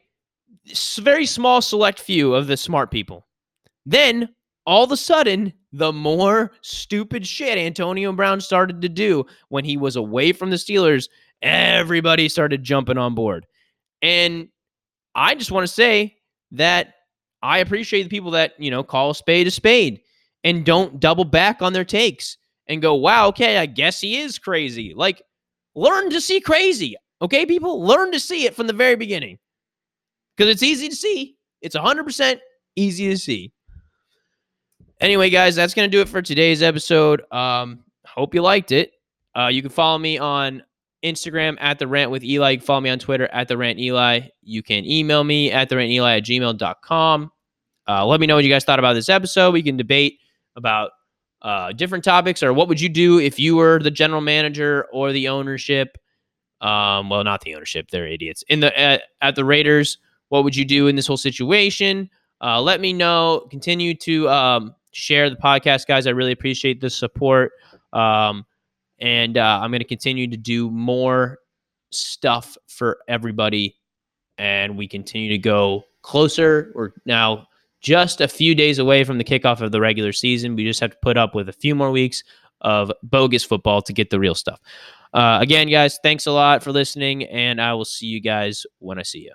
Very 0.98 1.26
small, 1.26 1.62
select 1.62 2.00
few 2.00 2.34
of 2.36 2.48
the 2.48 2.58
smart 2.58 2.92
people. 2.92 3.26
Then 3.86 4.30
all 4.66 4.84
of 4.84 4.92
a 4.92 4.98
sudden, 4.98 5.54
the 5.72 5.92
more 5.92 6.52
stupid 6.62 7.26
shit 7.26 7.58
Antonio 7.58 8.12
Brown 8.14 8.40
started 8.40 8.82
to 8.82 8.90
do 8.90 9.26
when 9.50 9.66
he 9.66 9.76
was 9.76 9.96
away 9.96 10.32
from 10.32 10.52
the 10.52 10.56
Steelers, 10.56 11.10
everybody 11.44 12.30
started 12.30 12.64
jumping 12.64 12.98
on 12.98 13.14
board. 13.14 13.46
And 14.02 14.48
I 15.14 15.36
just 15.36 15.52
want 15.52 15.68
to 15.68 15.74
say 15.74 16.16
that 16.52 16.96
I 17.44 17.60
appreciate 17.60 18.04
the 18.04 18.10
people 18.10 18.32
that, 18.32 18.54
you 18.58 18.72
know, 18.72 18.84
call 18.84 19.12
a 19.12 19.16
spade 19.16 19.46
a 19.48 19.52
spade 19.52 20.02
and 20.44 20.66
don't 20.66 21.00
double 21.00 21.26
back 21.26 21.62
on 21.62 21.74
their 21.74 21.86
takes 21.86 22.38
and 22.68 22.82
go, 22.82 22.96
wow, 22.96 23.28
okay, 23.28 23.58
I 23.58 23.66
guess 23.66 24.00
he 24.00 24.20
is 24.22 24.40
crazy. 24.40 24.94
Like, 24.96 25.22
learn 25.76 26.10
to 26.10 26.22
see 26.22 26.40
crazy. 26.40 26.96
Okay, 27.22 27.46
people, 27.46 27.84
learn 27.84 28.12
to 28.14 28.20
see 28.20 28.46
it 28.46 28.56
from 28.56 28.68
the 28.68 28.74
very 28.74 28.96
beginning 28.96 29.38
because 30.36 30.52
it's 30.52 30.64
easy 30.64 30.90
to 30.90 30.96
see. 30.96 31.36
It's 31.62 31.76
100% 31.76 32.40
easy 32.76 33.10
to 33.10 33.18
see. 33.18 33.52
Anyway, 35.00 35.30
guys, 35.30 35.56
that's 35.56 35.74
going 35.74 35.90
to 35.90 35.96
do 35.96 36.02
it 36.02 36.10
for 36.10 36.22
today's 36.22 36.62
episode. 36.62 37.24
Um, 37.32 37.84
hope 38.06 38.34
you 38.34 38.42
liked 38.42 38.72
it. 38.72 38.92
Uh, 39.38 39.48
you 39.48 39.62
can 39.62 39.72
follow 39.72 39.98
me 39.98 40.18
on 40.18 40.64
Instagram 41.04 41.58
at 41.60 41.80
the 41.80 41.88
rant 41.88 42.12
with 42.12 42.24
Eli. 42.24 42.58
follow 42.58 42.82
me 42.82 42.90
on 42.90 43.00
Twitter 43.00 43.28
at 43.28 43.48
the 43.48 43.58
rant 43.58 43.80
Eli. 43.80 44.22
You 44.42 44.64
can 44.64 44.86
email 44.86 45.24
me 45.24 45.52
at 45.52 45.70
the 45.70 45.78
rant 45.78 45.92
Eli 45.92 46.18
at 46.18 46.24
gmail.com. 46.24 47.32
Uh, 47.88 48.06
let 48.06 48.20
me 48.20 48.28
know 48.28 48.36
what 48.36 48.44
you 48.44 48.50
guys 48.50 48.64
thought 48.64 48.80
about 48.80 48.94
this 48.94 49.10
episode. 49.10 49.52
We 49.52 49.64
can 49.64 49.78
debate 49.78 50.20
about 50.56 50.92
uh, 51.42 51.74
different 51.74 52.04
topics 52.04 52.42
or 52.42 52.54
what 52.54 52.68
would 52.70 52.80
you 52.80 52.90
do 52.90 53.20
if 53.20 53.38
you 53.38 53.56
were 53.56 53.80
the 53.80 53.92
general 53.92 54.22
manager 54.22 54.88
or 54.94 55.12
the 55.12 55.28
ownership? 55.28 55.98
Um, 56.62 57.10
well, 57.10 57.24
not 57.26 57.42
the 57.42 57.56
ownership; 57.56 57.90
they're 57.92 58.08
idiots. 58.08 58.42
In 58.48 58.62
the 58.62 58.78
at, 58.80 59.04
at 59.20 59.36
the 59.36 59.44
Raiders, 59.44 59.98
what 60.30 60.46
would 60.46 60.56
you 60.56 60.64
do 60.64 60.88
in 60.88 60.96
this 60.96 61.06
whole 61.06 61.18
situation? 61.18 62.10
Uh, 62.42 62.62
let 62.62 62.80
me 62.80 62.94
know. 62.94 63.48
Continue 63.52 63.94
to 63.96 64.30
um, 64.30 64.76
share 64.94 65.30
the 65.30 65.36
podcast, 65.36 65.88
guys. 65.88 66.08
I 66.08 66.12
really 66.12 66.32
appreciate 66.32 66.80
the 66.80 66.90
support. 66.90 67.52
Um, 67.92 68.46
and 69.00 69.38
uh, 69.38 69.60
I'm 69.62 69.72
going 69.72 69.80
to 69.80 69.86
continue 69.86 70.28
to 70.28 70.38
do 70.38 70.70
more 70.70 71.40
stuff 71.92 72.58
for 72.68 73.00
everybody. 73.08 73.78
And 74.38 74.78
we 74.78 74.88
continue 74.88 75.30
to 75.30 75.38
go 75.38 75.84
closer. 76.02 76.72
We're 76.76 76.92
now 77.06 77.48
just 77.82 78.22
a 78.22 78.28
few 78.28 78.56
days 78.56 78.80
away 78.80 79.04
from 79.04 79.18
the 79.18 79.24
kickoff 79.24 79.62
of 79.62 79.72
the 79.72 79.82
regular 79.82 80.14
season. 80.14 80.56
We 80.56 80.64
just 80.64 80.80
have 80.80 80.92
to 80.92 80.98
put 81.02 81.18
up 81.18 81.36
with 81.36 81.50
a 81.50 81.54
few 81.54 81.76
more 81.76 81.92
weeks 81.92 82.24
of 82.62 82.92
bogus 83.04 83.44
football 83.44 83.82
to 83.82 83.94
get 83.94 84.10
the 84.10 84.20
real 84.20 84.36
stuff. 84.36 84.60
Uh, 85.14 85.38
again, 85.42 85.70
guys, 85.70 86.00
thanks 86.02 86.26
a 86.26 86.32
lot 86.32 86.64
for 86.64 86.72
listening, 86.72 87.24
and 87.26 87.62
I 87.62 87.74
will 87.74 87.86
see 87.86 88.08
you 88.08 88.20
guys 88.20 88.66
when 88.80 88.98
I 88.98 89.04
see 89.04 89.20
you. 89.20 89.34